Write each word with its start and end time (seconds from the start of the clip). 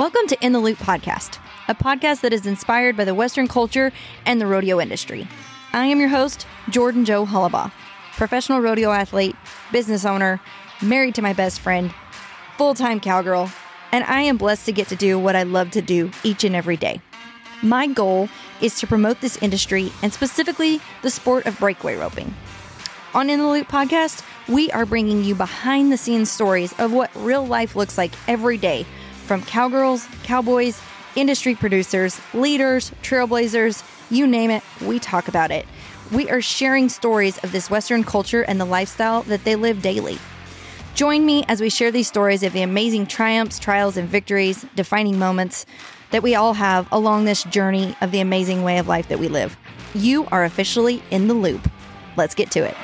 Welcome 0.00 0.28
to 0.28 0.38
In 0.42 0.52
the 0.52 0.60
Loop 0.60 0.78
podcast, 0.78 1.38
a 1.68 1.74
podcast 1.74 2.22
that 2.22 2.32
is 2.32 2.46
inspired 2.46 2.96
by 2.96 3.04
the 3.04 3.14
Western 3.14 3.46
culture 3.46 3.92
and 4.24 4.40
the 4.40 4.46
rodeo 4.46 4.80
industry. 4.80 5.28
I 5.74 5.84
am 5.84 6.00
your 6.00 6.08
host, 6.08 6.46
Jordan 6.70 7.04
Jo 7.04 7.26
Hollabaugh, 7.26 7.70
professional 8.16 8.62
rodeo 8.62 8.92
athlete, 8.92 9.36
business 9.70 10.06
owner, 10.06 10.40
married 10.80 11.16
to 11.16 11.22
my 11.22 11.34
best 11.34 11.60
friend, 11.60 11.92
full 12.56 12.72
time 12.72 12.98
cowgirl, 12.98 13.52
and 13.92 14.02
I 14.04 14.22
am 14.22 14.38
blessed 14.38 14.64
to 14.64 14.72
get 14.72 14.88
to 14.88 14.96
do 14.96 15.18
what 15.18 15.36
I 15.36 15.42
love 15.42 15.70
to 15.72 15.82
do 15.82 16.10
each 16.24 16.44
and 16.44 16.56
every 16.56 16.78
day. 16.78 17.02
My 17.62 17.86
goal 17.86 18.30
is 18.62 18.80
to 18.80 18.86
promote 18.86 19.20
this 19.20 19.36
industry 19.42 19.92
and 20.02 20.14
specifically 20.14 20.80
the 21.02 21.10
sport 21.10 21.44
of 21.44 21.58
breakaway 21.58 21.96
roping. 21.96 22.34
On 23.12 23.28
In 23.28 23.38
the 23.38 23.46
Loop 23.46 23.68
podcast, 23.68 24.24
we 24.48 24.70
are 24.70 24.86
bringing 24.86 25.24
you 25.24 25.34
behind 25.34 25.92
the 25.92 25.98
scenes 25.98 26.30
stories 26.30 26.72
of 26.78 26.90
what 26.90 27.10
real 27.14 27.46
life 27.46 27.76
looks 27.76 27.98
like 27.98 28.12
every 28.26 28.56
day 28.56 28.86
from 29.30 29.42
cowgirls, 29.42 30.08
cowboys, 30.24 30.82
industry 31.14 31.54
producers, 31.54 32.20
leaders, 32.34 32.90
trailblazers, 33.00 33.84
you 34.10 34.26
name 34.26 34.50
it, 34.50 34.60
we 34.84 34.98
talk 34.98 35.28
about 35.28 35.52
it. 35.52 35.66
We 36.10 36.28
are 36.28 36.40
sharing 36.40 36.88
stories 36.88 37.38
of 37.44 37.52
this 37.52 37.70
Western 37.70 38.02
culture 38.02 38.42
and 38.42 38.60
the 38.60 38.64
lifestyle 38.64 39.22
that 39.22 39.44
they 39.44 39.54
live 39.54 39.82
daily. 39.82 40.18
Join 40.96 41.24
me 41.24 41.44
as 41.46 41.60
we 41.60 41.70
share 41.70 41.92
these 41.92 42.08
stories 42.08 42.42
of 42.42 42.52
the 42.52 42.62
amazing 42.62 43.06
triumphs, 43.06 43.60
trials, 43.60 43.96
and 43.96 44.08
victories, 44.08 44.66
defining 44.74 45.16
moments 45.16 45.64
that 46.10 46.24
we 46.24 46.34
all 46.34 46.54
have 46.54 46.88
along 46.90 47.24
this 47.24 47.44
journey 47.44 47.94
of 48.00 48.10
the 48.10 48.18
amazing 48.18 48.64
way 48.64 48.78
of 48.78 48.88
life 48.88 49.06
that 49.10 49.20
we 49.20 49.28
live. 49.28 49.56
You 49.94 50.26
are 50.32 50.42
officially 50.42 51.04
in 51.12 51.28
the 51.28 51.34
loop. 51.34 51.70
Let's 52.16 52.34
get 52.34 52.50
to 52.50 52.64
it. 52.64 52.76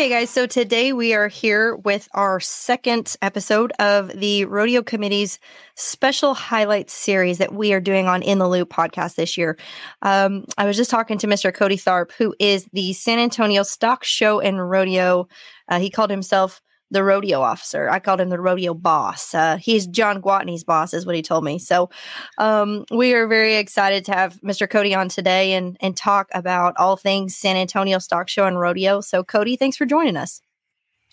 Okay, 0.00 0.08
guys, 0.08 0.30
so 0.30 0.46
today 0.46 0.94
we 0.94 1.12
are 1.12 1.28
here 1.28 1.76
with 1.76 2.08
our 2.14 2.40
second 2.40 3.16
episode 3.20 3.70
of 3.78 4.08
the 4.08 4.46
Rodeo 4.46 4.82
Committee's 4.82 5.38
special 5.74 6.32
highlights 6.32 6.94
series 6.94 7.36
that 7.36 7.52
we 7.52 7.74
are 7.74 7.82
doing 7.82 8.06
on 8.06 8.22
In 8.22 8.38
the 8.38 8.48
Loop 8.48 8.70
podcast 8.70 9.16
this 9.16 9.36
year. 9.36 9.58
Um, 10.00 10.46
I 10.56 10.64
was 10.64 10.78
just 10.78 10.90
talking 10.90 11.18
to 11.18 11.26
Mr. 11.26 11.52
Cody 11.54 11.76
Tharp, 11.76 12.12
who 12.12 12.34
is 12.38 12.66
the 12.72 12.94
San 12.94 13.18
Antonio 13.18 13.62
Stock 13.62 14.02
Show 14.02 14.40
and 14.40 14.70
Rodeo. 14.70 15.28
Uh, 15.68 15.80
he 15.80 15.90
called 15.90 16.10
himself 16.10 16.62
the 16.90 17.04
rodeo 17.04 17.40
officer. 17.40 17.88
I 17.88 17.98
called 17.98 18.20
him 18.20 18.30
the 18.30 18.40
rodeo 18.40 18.74
boss. 18.74 19.34
Uh, 19.34 19.56
he's 19.56 19.86
John 19.86 20.20
Gwatney's 20.20 20.64
boss, 20.64 20.92
is 20.92 21.06
what 21.06 21.14
he 21.14 21.22
told 21.22 21.44
me. 21.44 21.58
So 21.58 21.90
um, 22.38 22.84
we 22.90 23.14
are 23.14 23.26
very 23.26 23.56
excited 23.56 24.04
to 24.06 24.12
have 24.12 24.40
Mr. 24.40 24.68
Cody 24.68 24.94
on 24.94 25.08
today 25.08 25.52
and 25.52 25.76
and 25.80 25.96
talk 25.96 26.28
about 26.32 26.74
all 26.76 26.96
things 26.96 27.36
San 27.36 27.56
Antonio 27.56 27.98
Stock 27.98 28.28
Show 28.28 28.46
and 28.46 28.58
Rodeo. 28.58 29.00
So 29.00 29.22
Cody, 29.22 29.56
thanks 29.56 29.76
for 29.76 29.86
joining 29.86 30.16
us. 30.16 30.40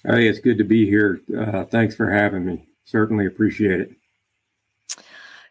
Hey, 0.03 0.27
it's 0.27 0.39
good 0.39 0.57
to 0.57 0.63
be 0.63 0.85
here. 0.85 1.21
Uh, 1.37 1.63
thanks 1.65 1.95
for 1.95 2.11
having 2.11 2.45
me. 2.45 2.67
Certainly 2.85 3.25
appreciate 3.25 3.81
it. 3.81 3.91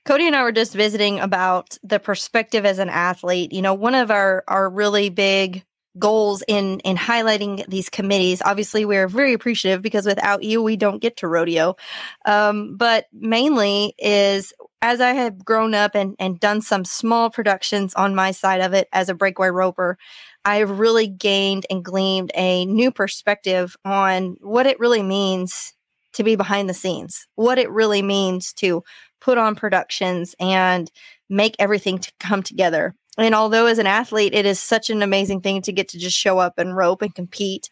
Cody 0.05 0.27
and 0.27 0.37
I 0.37 0.45
were 0.45 0.53
just 0.53 0.73
visiting 0.73 1.19
about 1.19 1.77
the 1.83 1.99
perspective 1.99 2.65
as 2.65 2.79
an 2.79 2.89
athlete. 2.89 3.53
You 3.53 3.61
know, 3.61 3.75
one 3.75 3.95
of 3.95 4.11
our 4.11 4.45
our 4.47 4.71
really 4.71 5.09
big 5.09 5.65
goals 5.99 6.43
in 6.49 6.81
in 6.81 6.97
highlighting 6.97 7.67
these 7.69 7.89
committees. 7.89 8.43
Obviously, 8.45 8.85
we're 8.85 9.09
very 9.09 9.33
appreciative 9.33 9.83
because 9.83 10.07
without 10.07 10.43
you, 10.43 10.63
we 10.63 10.77
don't 10.77 11.01
get 11.01 11.17
to 11.19 11.29
rodeo. 11.29 11.77
Um, 12.25 12.77
but 12.77 13.07
mainly 13.13 13.95
is 13.99 14.53
as 14.83 15.01
I 15.01 15.13
have 15.13 15.45
grown 15.45 15.75
up 15.75 15.95
and 15.95 16.15
and 16.19 16.39
done 16.39 16.61
some 16.61 16.85
small 16.85 17.31
productions 17.31 17.95
on 17.95 18.15
my 18.15 18.31
side 18.31 18.61
of 18.61 18.73
it 18.73 18.89
as 18.93 19.09
a 19.09 19.15
breakaway 19.15 19.49
roper. 19.49 19.99
I've 20.45 20.79
really 20.79 21.09
gained 21.09 21.67
and 21.71 21.85
gleaned 21.85 22.31
a 22.35 22.67
new 22.67 22.93
perspective 22.93 23.77
on 23.85 24.37
what 24.41 24.67
it 24.67 24.79
really 24.79 25.03
means 25.03 25.75
to 26.13 26.23
be 26.23 26.37
behind 26.37 26.69
the 26.69 26.75
scenes, 26.75 27.27
what 27.35 27.59
it 27.59 27.69
really 27.71 28.01
means 28.01 28.53
to 28.55 28.85
put 29.21 29.39
on 29.39 29.57
productions 29.57 30.35
and 30.39 30.91
make 31.29 31.57
everything 31.59 31.99
to 31.99 32.13
come 32.21 32.43
together 32.43 32.95
and 33.17 33.35
although 33.35 33.67
as 33.67 33.79
an 33.79 33.87
athlete, 33.87 34.35
it 34.35 34.47
is 34.47 34.61
such 34.61 34.91
an 34.91 35.03
amazing 35.03 35.41
thing 35.41 35.63
to 35.63 35.73
get 35.73 35.89
to 35.89 35.99
just 35.99 36.17
show 36.17 36.39
up 36.39 36.59
and 36.59 36.77
rope 36.77 37.03
and 37.03 37.15
compete. 37.15 37.71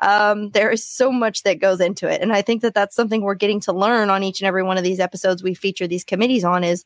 Um, 0.00 0.50
there 0.50 0.70
is 0.70 0.84
so 0.84 1.10
much 1.10 1.42
that 1.42 1.60
goes 1.60 1.80
into 1.80 2.08
it. 2.08 2.20
And 2.20 2.32
I 2.32 2.42
think 2.42 2.62
that 2.62 2.74
that's 2.74 2.94
something 2.94 3.22
we're 3.22 3.34
getting 3.34 3.60
to 3.60 3.72
learn 3.72 4.10
on 4.10 4.22
each 4.22 4.40
and 4.40 4.46
every 4.46 4.62
one 4.62 4.76
of 4.76 4.84
these 4.84 5.00
episodes 5.00 5.42
we 5.42 5.54
feature 5.54 5.86
these 5.86 6.04
committees 6.04 6.44
on 6.44 6.64
is 6.64 6.84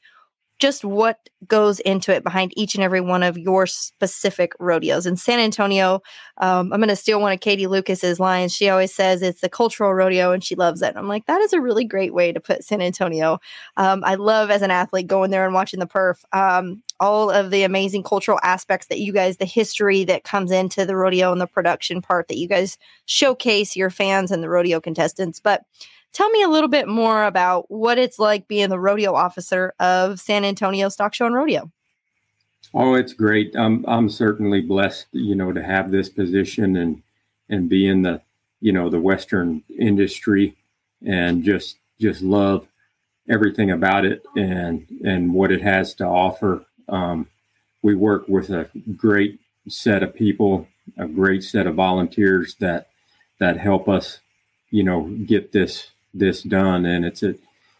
just 0.60 0.84
what 0.84 1.28
goes 1.46 1.80
into 1.80 2.14
it 2.14 2.22
behind 2.22 2.52
each 2.54 2.74
and 2.74 2.84
every 2.84 3.00
one 3.00 3.22
of 3.22 3.38
your 3.38 3.66
specific 3.66 4.52
rodeos. 4.60 5.06
In 5.06 5.16
San 5.16 5.40
Antonio, 5.40 6.02
um, 6.36 6.70
I'm 6.72 6.80
going 6.80 6.88
to 6.88 6.96
steal 6.96 7.20
one 7.20 7.32
of 7.32 7.40
Katie 7.40 7.66
Lucas's 7.66 8.20
lines. 8.20 8.54
She 8.54 8.68
always 8.68 8.94
says 8.94 9.22
it's 9.22 9.40
the 9.40 9.48
cultural 9.48 9.94
rodeo 9.94 10.32
and 10.32 10.44
she 10.44 10.54
loves 10.54 10.82
it. 10.82 10.90
And 10.90 10.98
I'm 10.98 11.08
like, 11.08 11.24
that 11.26 11.40
is 11.40 11.54
a 11.54 11.60
really 11.60 11.84
great 11.84 12.12
way 12.12 12.30
to 12.30 12.40
put 12.40 12.62
San 12.62 12.82
Antonio. 12.82 13.38
Um, 13.78 14.04
I 14.04 14.16
love 14.16 14.50
as 14.50 14.60
an 14.60 14.70
athlete 14.70 15.06
going 15.06 15.30
there 15.30 15.46
and 15.46 15.54
watching 15.54 15.80
the 15.80 15.86
perf. 15.86 16.22
Um, 16.32 16.82
all 17.00 17.30
of 17.30 17.50
the 17.50 17.62
amazing 17.62 18.02
cultural 18.02 18.38
aspects 18.42 18.88
that 18.88 19.00
you 19.00 19.10
guys, 19.10 19.38
the 19.38 19.46
history 19.46 20.04
that 20.04 20.24
comes 20.24 20.50
into 20.52 20.84
the 20.84 20.94
rodeo 20.94 21.32
and 21.32 21.40
the 21.40 21.46
production 21.46 22.02
part 22.02 22.28
that 22.28 22.36
you 22.36 22.46
guys 22.46 22.76
showcase 23.06 23.74
your 23.74 23.88
fans 23.88 24.30
and 24.30 24.42
the 24.42 24.50
rodeo 24.50 24.78
contestants. 24.78 25.40
But 25.40 25.62
Tell 26.12 26.28
me 26.30 26.42
a 26.42 26.48
little 26.48 26.68
bit 26.68 26.88
more 26.88 27.24
about 27.24 27.70
what 27.70 27.98
it's 27.98 28.18
like 28.18 28.48
being 28.48 28.68
the 28.68 28.80
rodeo 28.80 29.14
officer 29.14 29.74
of 29.78 30.18
San 30.18 30.44
Antonio 30.44 30.88
Stock 30.88 31.14
Show 31.14 31.26
and 31.26 31.34
Rodeo. 31.34 31.70
Oh, 32.74 32.94
it's 32.94 33.12
great. 33.12 33.54
I'm 33.56 33.84
I'm 33.86 34.08
certainly 34.08 34.60
blessed, 34.60 35.06
you 35.12 35.34
know, 35.34 35.52
to 35.52 35.62
have 35.62 35.90
this 35.90 36.08
position 36.08 36.76
and 36.76 37.02
and 37.48 37.68
be 37.68 37.86
in 37.86 38.02
the, 38.02 38.22
you 38.60 38.72
know, 38.72 38.88
the 38.88 39.00
Western 39.00 39.62
industry 39.78 40.56
and 41.04 41.42
just 41.42 41.78
just 42.00 42.22
love 42.22 42.68
everything 43.28 43.70
about 43.70 44.04
it 44.04 44.24
and 44.36 44.86
and 45.04 45.32
what 45.32 45.52
it 45.52 45.62
has 45.62 45.94
to 45.94 46.04
offer. 46.04 46.64
Um, 46.88 47.28
we 47.82 47.94
work 47.94 48.28
with 48.28 48.50
a 48.50 48.68
great 48.96 49.40
set 49.68 50.02
of 50.02 50.14
people, 50.14 50.68
a 50.96 51.06
great 51.06 51.42
set 51.42 51.66
of 51.66 51.76
volunteers 51.76 52.56
that 52.56 52.88
that 53.38 53.58
help 53.58 53.88
us, 53.88 54.20
you 54.70 54.82
know, 54.82 55.08
get 55.26 55.52
this 55.52 55.88
this 56.12 56.42
done. 56.42 56.86
And 56.86 57.04
it's 57.04 57.22
a, 57.22 57.34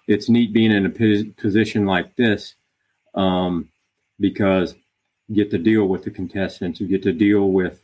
it's 0.07 0.29
neat 0.29 0.53
being 0.53 0.73
in 0.73 0.87
a 0.87 0.91
position 1.41 1.87
like 1.87 2.17
this 2.17 2.55
um, 3.15 3.69
because 4.19 4.75
you 5.29 5.37
get 5.37 5.51
to 5.53 5.59
deal 5.59 5.87
with 5.87 6.05
the 6.05 6.11
contestants, 6.11 6.81
you 6.81 6.89
get 6.89 7.03
to 7.05 7.13
deal 7.13 7.51
with 7.51 7.81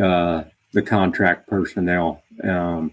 uh, 0.00 0.44
the 0.72 0.82
contract 0.82 1.48
personnel, 1.48 2.22
um, 2.44 2.92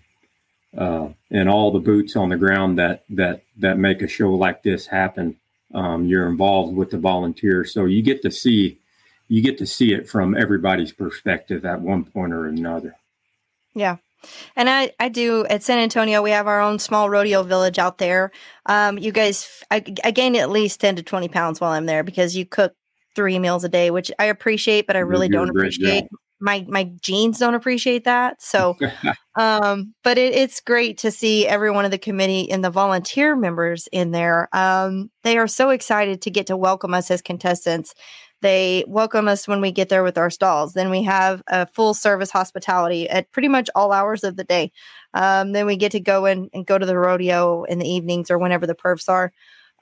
uh, 0.78 1.10
and 1.30 1.50
all 1.50 1.72
the 1.72 1.80
boots 1.80 2.16
on 2.16 2.30
the 2.30 2.38
ground 2.38 2.80
that 2.80 3.04
that 3.10 3.44
that 3.58 3.78
make 3.78 4.02
a 4.02 4.08
show 4.08 4.32
like 4.34 4.64
this 4.64 4.88
happen. 4.88 5.36
Um, 5.74 6.06
you're 6.06 6.30
involved 6.30 6.76
with 6.76 6.92
the 6.92 6.98
volunteers, 6.98 7.74
so 7.74 7.86
you 7.86 8.02
get 8.02 8.22
to 8.22 8.32
see 8.32 8.78
you 9.28 9.42
get 9.42 9.58
to 9.58 9.66
see 9.66 9.94
it 9.94 10.08
from 10.10 10.36
everybody's 10.36 10.94
perspective 10.94 11.66
at 11.66 11.82
one 11.82 12.06
point 12.06 12.34
or 12.34 12.46
another. 12.46 12.96
Yeah, 13.74 13.98
and 14.56 14.70
I, 14.70 14.92
I 15.00 15.10
do 15.10 15.46
at 15.46 15.64
San 15.64 15.80
Antonio, 15.80 16.22
we 16.22 16.32
have 16.32 16.48
our 16.48 16.62
own 16.62 16.80
small 16.80 17.10
rodeo 17.10 17.44
village 17.44 17.80
out 17.80 17.98
there. 17.98 18.32
Um, 18.66 18.98
you 18.98 19.12
guys, 19.12 19.64
I, 19.72 19.84
I 20.04 20.12
gain 20.12 20.36
at 20.36 20.50
least 20.50 20.80
10 20.82 20.98
to 20.98 21.04
20 21.04 21.28
pounds 21.30 21.60
while 21.60 21.72
I'm 21.72 21.86
there 21.86 22.04
because 22.04 22.36
you 22.36 22.46
cook 22.46 22.74
three 23.16 23.40
meals 23.40 23.64
a 23.64 23.70
day, 23.70 23.92
which 23.92 24.12
I 24.20 24.26
appreciate, 24.26 24.88
but 24.88 24.96
I 24.96 25.00
really 25.00 25.28
You're 25.28 25.46
don't 25.46 25.50
appreciate. 25.50 26.06
My, 26.40 26.66
my 26.68 26.92
genes 27.02 27.40
don't 27.40 27.54
appreciate 27.54 28.04
that. 28.04 28.42
So, 28.42 28.76
um, 29.36 29.94
but 30.04 30.18
it, 30.18 30.34
it's 30.34 30.60
great 30.60 30.98
to 31.00 31.12
see 31.12 31.48
every 31.48 31.72
one 31.72 31.86
of 31.86 31.92
the 31.92 31.98
committee 31.98 32.52
and 32.52 32.64
the 32.64 32.70
volunteer 32.70 33.36
members 33.36 33.88
in 33.92 34.12
there. 34.12 34.50
Um, 34.52 35.10
they 35.24 35.38
are 35.38 35.48
so 35.48 35.70
excited 35.70 36.22
to 36.24 36.32
get 36.32 36.48
to 36.48 36.58
welcome 36.58 36.94
us 36.94 37.12
as 37.12 37.22
contestants 37.22 37.94
they 38.44 38.84
welcome 38.88 39.28
us 39.30 39.48
when 39.48 39.62
we 39.62 39.72
get 39.72 39.88
there 39.88 40.04
with 40.04 40.18
our 40.18 40.30
stalls. 40.30 40.74
Then 40.74 40.90
we 40.90 41.02
have 41.04 41.42
a 41.48 41.66
full 41.66 41.94
service 41.94 42.30
hospitality 42.30 43.10
at 43.10 43.32
pretty 43.32 43.48
much 43.48 43.70
all 43.74 43.94
hours 43.94 44.24
of 44.24 44.36
the 44.36 44.44
day. 44.44 44.72
Um, 45.14 45.54
then 45.54 45.66
we 45.66 45.78
get 45.78 45.94
to 45.94 46.02
go 46.02 46.26
in 46.26 46.50
and 46.54 46.66
go 46.66 46.78
to 46.78 46.86
the 46.86 46.98
rodeo 46.98 47.64
in 47.64 47.80
the 47.80 47.88
evenings 47.90 48.30
or 48.30 48.38
whenever 48.38 48.68
the 48.68 48.76
perfs 48.76 49.08
are. 49.08 49.32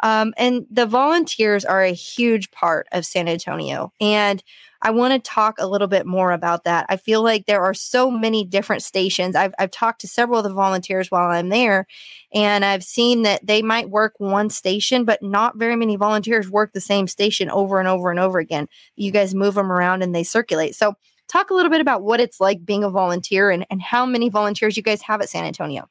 Um, 0.02 0.34
and 0.38 0.66
the 0.70 0.86
volunteers 0.86 1.64
are 1.64 1.84
a 1.84 1.94
huge 1.94 2.52
part 2.52 2.88
of 2.92 3.06
San 3.06 3.28
Antonio. 3.28 3.94
And 4.02 4.44
I 4.84 4.90
want 4.92 5.14
to 5.14 5.30
talk 5.30 5.58
a 5.60 5.68
little 5.68 5.88
bit 5.88 6.08
more 6.08 6.32
about 6.32 6.64
that. 6.64 6.88
I 6.90 6.98
feel 6.98 7.22
like 7.22 7.46
there 7.46 7.62
are 7.62 7.74
so 7.74 8.10
many 8.10 8.44
different 8.44 8.82
stations. 8.82 9.36
I've, 9.36 9.54
I've 9.60 9.70
talked 9.70 10.02
to 10.02 10.08
several 10.08 10.40
of 10.40 10.44
the 10.44 10.54
volunteers 10.54 11.12
while 11.12 11.30
I'm 11.30 11.50
there, 11.50 11.86
and 12.34 12.66
I've 12.66 12.84
seen 12.84 13.22
that 13.22 13.46
they 13.46 13.62
might 13.62 13.92
work 13.92 14.16
one 14.18 14.50
station, 14.50 15.06
but 15.06 15.22
not 15.22 15.58
very 15.58 15.76
many 15.76 15.98
volunteers 15.98 16.50
work 16.50 16.74
the 16.74 16.82
same 16.82 17.08
station 17.08 17.50
over 17.52 17.80
and 17.80 17.88
over 17.88 18.10
and 18.10 18.20
over 18.20 18.40
again. 18.40 18.68
You 18.96 19.12
guys 19.12 19.36
move 19.36 19.54
them 19.54 19.72
around 19.72 20.02
and 20.02 20.16
they 20.16 20.24
circulate. 20.24 20.76
So, 20.76 20.96
talk 21.28 21.52
a 21.52 21.54
little 21.54 21.72
bit 21.72 21.80
about 21.80 22.02
what 22.02 22.20
it's 22.20 22.42
like 22.42 22.66
being 22.66 22.84
a 22.84 22.90
volunteer 22.90 23.52
and, 23.52 23.66
and 23.70 23.82
how 23.82 24.06
many 24.06 24.30
volunteers 24.30 24.76
you 24.76 24.84
guys 24.84 25.02
have 25.04 25.22
at 25.22 25.30
San 25.30 25.46
Antonio. 25.46 25.88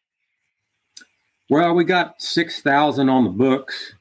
Well, 1.48 1.74
we 1.74 1.84
got 1.84 2.20
6,000 2.20 3.08
on 3.08 3.24
the 3.24 3.30
books 3.30 3.94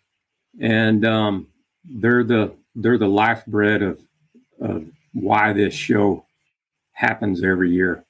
and 0.59 1.05
um, 1.05 1.47
they're 1.83 2.23
the 2.23 2.55
they're 2.75 2.97
the 2.97 3.07
lifeblood 3.07 3.81
of 3.81 3.99
of 4.59 4.85
why 5.13 5.53
this 5.53 5.73
show 5.73 6.25
happens 6.93 7.43
every 7.43 7.71
year. 7.71 8.05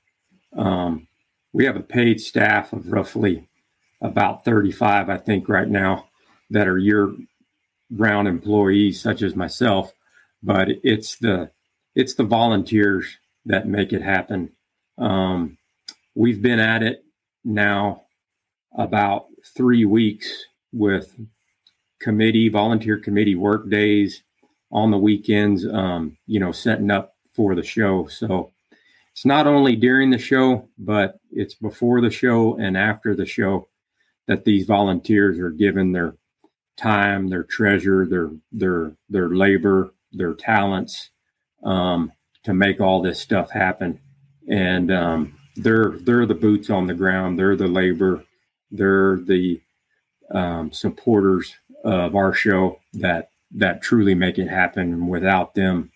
Um, 0.55 1.07
we 1.53 1.65
have 1.65 1.75
a 1.75 1.81
paid 1.81 2.19
staff 2.19 2.73
of 2.73 2.91
roughly 2.91 3.47
about 4.01 4.45
35, 4.45 5.09
I 5.09 5.17
think, 5.17 5.49
right 5.49 5.67
now, 5.67 6.07
that 6.49 6.67
are 6.67 6.77
year 6.77 7.13
round 7.91 8.27
employees, 8.27 9.01
such 9.01 9.21
as 9.21 9.35
myself. 9.35 9.93
But 10.41 10.69
it's 10.83 11.17
the 11.17 11.51
it's 11.95 12.15
the 12.15 12.23
volunteers 12.23 13.17
that 13.45 13.67
make 13.67 13.93
it 13.93 14.01
happen. 14.01 14.51
Um, 14.97 15.57
we've 16.15 16.41
been 16.41 16.59
at 16.59 16.83
it 16.83 17.03
now 17.43 18.03
about 18.77 19.27
three 19.55 19.85
weeks 19.85 20.45
with 20.71 21.19
committee, 21.99 22.49
volunteer 22.49 22.97
committee 22.97 23.35
work 23.35 23.69
days 23.69 24.23
on 24.71 24.91
the 24.91 24.97
weekends, 24.97 25.65
um, 25.67 26.17
you 26.27 26.39
know, 26.39 26.51
setting 26.51 26.91
up 26.91 27.15
for 27.33 27.55
the 27.55 27.63
show. 27.63 28.07
So 28.07 28.51
it's 29.11 29.25
not 29.25 29.47
only 29.47 29.75
during 29.75 30.09
the 30.09 30.17
show, 30.17 30.67
but 30.77 31.19
it's 31.31 31.55
before 31.55 32.01
the 32.01 32.11
show 32.11 32.55
and 32.57 32.77
after 32.77 33.15
the 33.15 33.25
show 33.25 33.67
that 34.27 34.45
these 34.45 34.65
volunteers 34.65 35.39
are 35.39 35.49
given 35.49 35.91
their 35.91 36.15
time, 36.77 37.29
their 37.29 37.43
treasure, 37.43 38.05
their 38.05 38.29
their 38.51 38.93
their 39.09 39.29
labor, 39.29 39.93
their 40.13 40.33
talents 40.33 41.09
um, 41.63 42.11
to 42.43 42.53
make 42.53 42.79
all 42.79 43.01
this 43.01 43.19
stuff 43.19 43.49
happen. 43.49 43.99
And 44.47 44.91
um, 44.91 45.35
they're 45.55 45.97
they're 46.01 46.25
the 46.25 46.35
boots 46.35 46.69
on 46.69 46.87
the 46.87 46.93
ground. 46.93 47.37
They're 47.37 47.55
the 47.55 47.67
labor. 47.67 48.23
They're 48.71 49.17
the 49.17 49.59
um, 50.31 50.71
supporters 50.71 51.55
of 51.83 52.15
our 52.15 52.33
show 52.33 52.79
that 52.93 53.29
that 53.51 53.81
truly 53.81 54.15
make 54.15 54.37
it 54.37 54.47
happen. 54.47 54.93
And 54.93 55.09
without 55.09 55.55
them, 55.55 55.91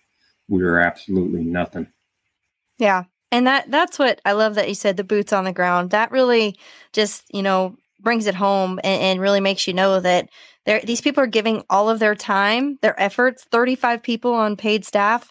we 0.48 0.62
are 0.62 0.80
absolutely 0.80 1.44
nothing. 1.44 1.88
Yeah. 2.78 3.04
And 3.30 3.46
that 3.46 3.70
that's 3.70 3.98
what 3.98 4.20
I 4.24 4.32
love 4.32 4.54
that 4.54 4.68
you 4.68 4.74
said 4.74 4.96
the 4.96 5.04
boots 5.04 5.32
on 5.32 5.44
the 5.44 5.52
ground. 5.52 5.90
That 5.90 6.10
really 6.10 6.56
just, 6.92 7.24
you 7.32 7.42
know, 7.42 7.76
brings 8.00 8.26
it 8.26 8.34
home 8.34 8.78
and, 8.84 9.02
and 9.02 9.20
really 9.20 9.40
makes 9.40 9.66
you 9.66 9.74
know 9.74 10.00
that 10.00 10.28
these 10.84 11.00
people 11.00 11.22
are 11.22 11.28
giving 11.28 11.62
all 11.68 11.90
of 11.90 11.98
their 11.98 12.14
time, 12.14 12.78
their 12.80 12.98
efforts, 13.00 13.44
35 13.50 14.02
people 14.02 14.32
on 14.32 14.56
paid 14.56 14.84
staff 14.84 15.30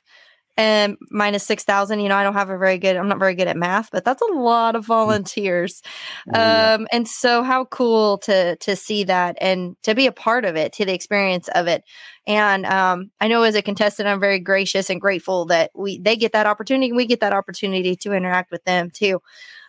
and 0.56 0.98
minus 1.10 1.44
6000 1.44 2.00
you 2.00 2.10
know 2.10 2.16
i 2.16 2.24
don't 2.24 2.34
have 2.34 2.50
a 2.50 2.58
very 2.58 2.78
good 2.78 2.96
i'm 2.96 3.08
not 3.08 3.20
very 3.20 3.34
good 3.34 3.48
at 3.48 3.58
math 3.58 3.90
but 3.92 4.06
that's 4.06 4.22
a 4.22 4.34
lot 4.34 4.76
of 4.76 4.84
mm. 4.84 4.88
volunteers 4.88 5.82
oh, 6.30 6.32
yeah. 6.34 6.74
um 6.74 6.88
and 6.92 7.08
so 7.08 7.44
how 7.44 7.66
cool 7.66 8.20
to 8.20 8.56
to 8.58 8.76
see 8.76 9.04
that 9.04 9.36
and 9.42 9.76
to 9.84 9.96
be 9.96 10.06
a 10.06 10.12
part 10.12 10.46
of 10.46 10.56
it 10.56 10.74
to 10.74 10.86
the 10.86 10.94
experience 10.94 11.48
of 11.50 11.68
it 11.68 11.84
and 12.28 12.66
um 12.66 13.10
i 13.20 13.28
know 13.28 13.42
as 13.44 13.56
a 13.56 13.62
contestant 13.62 14.08
i'm 14.08 14.20
very 14.20 14.40
gracious 14.40 14.90
and 14.90 15.02
grateful 15.02 15.46
that 15.46 15.72
we 15.74 15.98
they 16.00 16.16
get 16.16 16.34
that 16.34 16.46
opportunity 16.46 16.92
we 16.92 17.06
get 17.06 17.20
that 17.20 17.34
opportunity 17.34 17.96
to 17.96 18.14
interact 18.14 18.52
with 18.52 18.64
them 18.64 18.92
too 18.92 19.20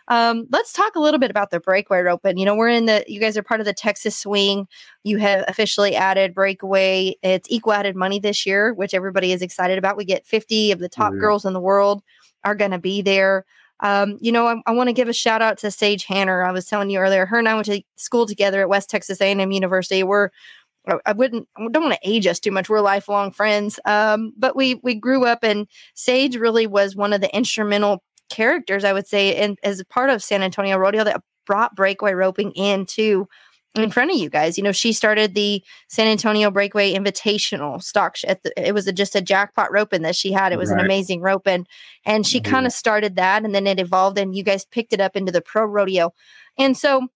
um, 0.07 0.45
let's 0.51 0.71
talk 0.71 0.95
a 0.95 0.99
little 0.99 1.19
bit 1.19 1.31
about 1.31 1.51
the 1.51 1.59
breakaway 1.59 2.03
open. 2.03 2.37
You 2.37 2.45
know, 2.45 2.55
we're 2.55 2.69
in 2.69 2.85
the, 2.85 3.03
you 3.07 3.19
guys 3.19 3.37
are 3.37 3.43
part 3.43 3.59
of 3.59 3.65
the 3.65 3.73
Texas 3.73 4.17
swing. 4.17 4.67
You 5.03 5.17
have 5.17 5.45
officially 5.47 5.95
added 5.95 6.33
breakaway. 6.33 7.15
It's 7.23 7.49
equal 7.49 7.73
added 7.73 7.95
money 7.95 8.19
this 8.19 8.45
year, 8.45 8.73
which 8.73 8.93
everybody 8.93 9.31
is 9.31 9.41
excited 9.41 9.77
about. 9.77 9.97
We 9.97 10.05
get 10.05 10.25
50 10.25 10.71
of 10.71 10.79
the 10.79 10.89
top 10.89 11.13
yeah. 11.13 11.19
girls 11.19 11.45
in 11.45 11.53
the 11.53 11.59
world 11.59 12.03
are 12.43 12.55
going 12.55 12.71
to 12.71 12.79
be 12.79 13.01
there. 13.01 13.45
Um, 13.81 14.17
you 14.21 14.31
know, 14.31 14.47
I, 14.47 14.61
I 14.67 14.71
want 14.71 14.87
to 14.87 14.93
give 14.93 15.09
a 15.09 15.13
shout 15.13 15.41
out 15.41 15.57
to 15.59 15.71
Sage 15.71 16.05
Hanner. 16.05 16.43
I 16.43 16.51
was 16.51 16.65
telling 16.65 16.89
you 16.89 16.99
earlier, 16.99 17.25
her 17.25 17.39
and 17.39 17.49
I 17.49 17.55
went 17.55 17.65
to 17.65 17.81
school 17.95 18.25
together 18.25 18.61
at 18.61 18.69
West 18.69 18.89
Texas 18.89 19.19
A&M 19.19 19.51
University. 19.51 20.03
We're 20.03 20.29
I 21.05 21.13
wouldn't 21.13 21.47
I 21.57 21.67
don't 21.69 21.83
want 21.83 21.95
to 21.95 22.09
age 22.09 22.27
us 22.27 22.39
too 22.39 22.51
much. 22.51 22.69
We're 22.69 22.79
lifelong 22.81 23.31
friends. 23.31 23.79
Um, 23.85 24.33
but 24.37 24.55
we 24.55 24.75
we 24.83 24.93
grew 24.93 25.25
up 25.25 25.39
and 25.43 25.67
Sage 25.95 26.35
really 26.35 26.67
was 26.67 26.95
one 26.95 27.11
of 27.11 27.21
the 27.21 27.35
instrumental 27.35 28.03
characters, 28.29 28.83
I 28.83 28.93
would 28.93 29.07
say, 29.07 29.35
and 29.35 29.57
as 29.63 29.83
part 29.89 30.09
of 30.09 30.23
San 30.23 30.41
Antonio 30.41 30.77
Rodeo 30.77 31.03
that 31.03 31.21
brought 31.45 31.75
breakaway 31.75 32.13
roping 32.13 32.51
into 32.53 33.27
in 33.75 33.91
front 33.91 34.11
of 34.11 34.17
you 34.17 34.29
guys. 34.29 34.57
You 34.57 34.63
know, 34.63 34.71
she 34.71 34.93
started 34.93 35.33
the 35.33 35.63
San 35.87 36.07
Antonio 36.07 36.49
Breakaway 36.49 36.93
Invitational 36.93 37.81
stock. 37.83 38.17
At 38.25 38.43
the, 38.43 38.67
it 38.67 38.73
was 38.73 38.87
a, 38.87 38.93
just 38.93 39.15
a 39.15 39.21
jackpot 39.21 39.71
roping 39.71 40.01
that 40.03 40.15
she 40.15 40.31
had. 40.31 40.53
It 40.53 40.57
was 40.57 40.69
right. 40.69 40.79
an 40.79 40.85
amazing 40.85 41.21
roping, 41.21 41.67
and 42.05 42.25
she 42.25 42.39
mm-hmm. 42.39 42.51
kind 42.51 42.65
of 42.65 42.71
started 42.71 43.15
that, 43.17 43.43
and 43.43 43.53
then 43.53 43.67
it 43.67 43.79
evolved, 43.79 44.17
and 44.17 44.35
you 44.35 44.43
guys 44.43 44.65
picked 44.65 44.93
it 44.93 45.01
up 45.01 45.15
into 45.15 45.31
the 45.31 45.41
pro 45.41 45.65
rodeo. 45.65 46.13
And 46.57 46.77
so, 46.77 47.07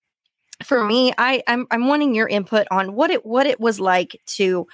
for 0.63 0.83
me, 0.83 1.13
I 1.17 1.43
I'm 1.47 1.65
I'm 1.71 1.87
wanting 1.87 2.13
your 2.13 2.27
input 2.27 2.67
on 2.71 2.93
what 2.93 3.11
it 3.11 3.25
what 3.25 3.45
it 3.45 3.59
was 3.59 3.79
like 3.79 4.19
to 4.37 4.67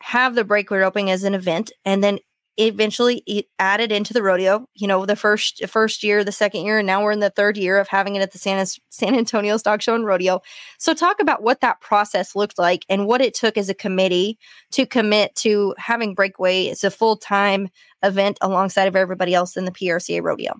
have 0.00 0.34
the 0.34 0.44
breakaway 0.44 0.78
roping 0.78 1.10
as 1.10 1.24
an 1.24 1.34
event, 1.34 1.72
and 1.84 2.02
then 2.02 2.18
eventually 2.58 3.22
it 3.26 3.46
added 3.60 3.92
into 3.92 4.12
the 4.12 4.22
rodeo 4.22 4.66
you 4.74 4.86
know 4.86 5.06
the 5.06 5.16
first 5.16 5.64
first 5.68 6.02
year 6.02 6.24
the 6.24 6.32
second 6.32 6.64
year 6.64 6.78
and 6.78 6.86
now 6.86 7.02
we're 7.02 7.12
in 7.12 7.20
the 7.20 7.30
third 7.30 7.56
year 7.56 7.78
of 7.78 7.86
having 7.88 8.16
it 8.16 8.22
at 8.22 8.32
the 8.32 8.38
san, 8.38 8.66
san 8.88 9.14
antonio 9.14 9.56
stock 9.56 9.80
show 9.80 9.94
and 9.94 10.04
rodeo. 10.04 10.40
So 10.78 10.92
talk 10.92 11.20
about 11.20 11.42
what 11.42 11.60
that 11.60 11.80
process 11.80 12.34
looked 12.34 12.58
like 12.58 12.84
and 12.88 13.06
what 13.06 13.20
it 13.20 13.34
took 13.34 13.56
as 13.56 13.68
a 13.68 13.74
committee 13.74 14.38
to 14.72 14.86
commit 14.86 15.34
to 15.36 15.74
having 15.78 16.14
breakaway 16.14 16.68
as 16.68 16.82
a 16.84 16.90
full-time 16.90 17.68
event 18.02 18.38
alongside 18.40 18.88
of 18.88 18.96
everybody 18.96 19.34
else 19.34 19.56
in 19.56 19.64
the 19.64 19.72
prca 19.72 20.22
rodeo. 20.22 20.54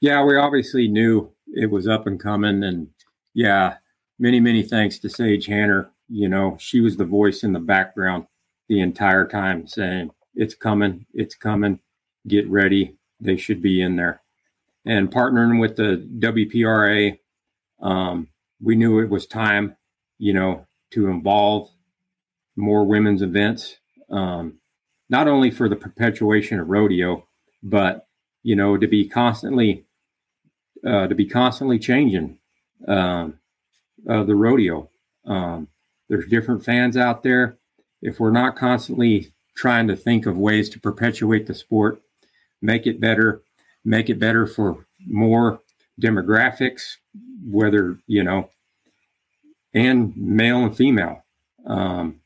Yeah 0.00 0.24
we 0.24 0.36
obviously 0.36 0.88
knew 0.88 1.30
it 1.46 1.70
was 1.70 1.86
up 1.86 2.06
and 2.06 2.18
coming 2.18 2.64
and 2.64 2.88
yeah 3.34 3.76
many 4.18 4.40
many 4.40 4.62
thanks 4.62 4.98
to 4.98 5.08
sage 5.08 5.46
hanner. 5.46 5.90
You 6.08 6.28
know 6.28 6.56
she 6.60 6.80
was 6.80 6.96
the 6.96 7.04
voice 7.04 7.44
in 7.44 7.52
the 7.52 7.60
background 7.60 8.26
the 8.68 8.80
entire 8.80 9.26
time 9.26 9.66
saying 9.66 10.10
it's 10.34 10.54
coming, 10.54 11.06
it's 11.14 11.34
coming, 11.34 11.80
get 12.26 12.48
ready. 12.48 12.96
They 13.20 13.36
should 13.36 13.62
be 13.62 13.80
in 13.80 13.96
there. 13.96 14.22
And 14.84 15.10
partnering 15.10 15.60
with 15.60 15.76
the 15.76 16.06
WPRA, 16.18 17.18
um, 17.80 18.28
we 18.60 18.74
knew 18.74 19.00
it 19.00 19.10
was 19.10 19.26
time, 19.26 19.76
you 20.18 20.32
know, 20.32 20.66
to 20.90 21.08
involve 21.08 21.70
more 22.56 22.84
women's 22.84 23.22
events, 23.22 23.76
um, 24.10 24.58
not 25.08 25.28
only 25.28 25.50
for 25.50 25.68
the 25.68 25.76
perpetuation 25.76 26.58
of 26.58 26.68
rodeo, 26.68 27.26
but 27.62 28.06
you 28.42 28.56
know, 28.56 28.76
to 28.76 28.86
be 28.88 29.08
constantly, 29.08 29.84
uh, 30.86 31.06
to 31.06 31.14
be 31.14 31.26
constantly 31.26 31.78
changing 31.78 32.38
um, 32.88 33.38
uh, 34.08 34.24
the 34.24 34.34
rodeo. 34.34 34.90
Um, 35.24 35.68
there's 36.08 36.26
different 36.26 36.64
fans 36.64 36.96
out 36.96 37.22
there. 37.22 37.56
If 38.00 38.18
we're 38.18 38.32
not 38.32 38.56
constantly 38.56 39.32
trying 39.54 39.86
to 39.88 39.96
think 39.96 40.26
of 40.26 40.36
ways 40.36 40.68
to 40.70 40.80
perpetuate 40.80 41.46
the 41.46 41.54
sport, 41.54 42.00
make 42.60 42.86
it 42.86 43.00
better, 43.00 43.42
make 43.84 44.08
it 44.08 44.18
better 44.18 44.46
for 44.46 44.86
more 45.06 45.60
demographics, 46.00 46.96
whether, 47.48 47.98
you 48.06 48.22
know, 48.22 48.50
and 49.74 50.16
male 50.16 50.64
and 50.64 50.76
female. 50.76 51.24
Um, 51.66 52.20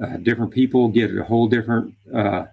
uh, 0.00 0.16
different 0.18 0.52
people 0.52 0.88
get 0.88 1.16
a 1.16 1.24
whole 1.24 1.48
different 1.48 1.94
uh, 2.14 2.46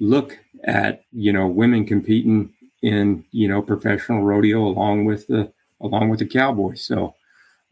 look 0.00 0.38
at, 0.64 1.04
you 1.12 1.32
know, 1.32 1.46
women 1.46 1.84
competing 1.84 2.52
in, 2.82 3.24
you 3.30 3.48
know, 3.48 3.62
professional 3.62 4.22
rodeo 4.22 4.60
along 4.60 5.04
with 5.04 5.26
the, 5.26 5.52
along 5.80 6.08
with 6.08 6.20
the 6.20 6.26
cowboys. 6.26 6.86
So, 6.86 7.14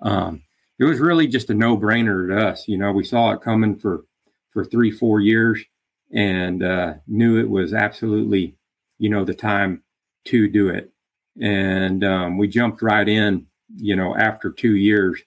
um, 0.02 0.42
it 0.78 0.84
was 0.84 0.98
really 0.98 1.26
just 1.26 1.50
a 1.50 1.54
no 1.54 1.76
brainer 1.76 2.28
to 2.28 2.48
us. 2.48 2.66
You 2.66 2.78
know, 2.78 2.90
we 2.90 3.04
saw 3.04 3.32
it 3.32 3.42
coming 3.42 3.76
for 3.76 4.04
for 4.50 4.64
three, 4.64 4.90
four 4.90 5.20
years 5.20 5.64
and 6.12 6.62
uh, 6.62 6.94
knew 7.06 7.38
it 7.38 7.48
was 7.48 7.72
absolutely, 7.72 8.56
you 8.98 9.08
know, 9.08 9.24
the 9.24 9.34
time 9.34 9.82
to 10.26 10.48
do 10.48 10.68
it. 10.68 10.92
And 11.40 12.04
um, 12.04 12.38
we 12.38 12.48
jumped 12.48 12.82
right 12.82 13.08
in, 13.08 13.46
you 13.76 13.96
know, 13.96 14.16
after 14.16 14.50
two 14.50 14.74
years 14.74 15.20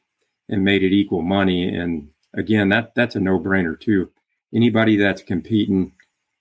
and 0.49 0.63
made 0.63 0.83
it 0.83 0.93
equal 0.93 1.21
money. 1.21 1.67
And 1.67 2.09
again, 2.33 2.69
that 2.69 2.93
that's 2.95 3.15
a 3.15 3.19
no 3.19 3.39
brainer 3.39 3.79
too. 3.79 4.11
Anybody 4.53 4.97
that's 4.97 5.21
competing, 5.23 5.93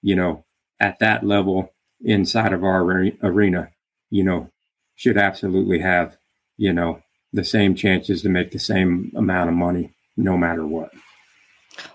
you 0.02 0.16
know, 0.16 0.44
at 0.80 0.98
that 0.98 1.24
level 1.24 1.72
inside 2.04 2.52
of 2.52 2.64
our 2.64 2.82
arena, 3.22 3.70
you 4.10 4.24
know, 4.24 4.50
should 4.96 5.16
absolutely 5.16 5.78
have, 5.78 6.16
you 6.56 6.72
know, 6.72 7.02
the 7.32 7.44
same 7.44 7.74
chances 7.74 8.22
to 8.22 8.28
make 8.28 8.50
the 8.50 8.58
same 8.58 9.12
amount 9.16 9.48
of 9.48 9.56
money. 9.56 9.94
no 10.16 10.36
matter 10.36 10.66
what. 10.66 10.90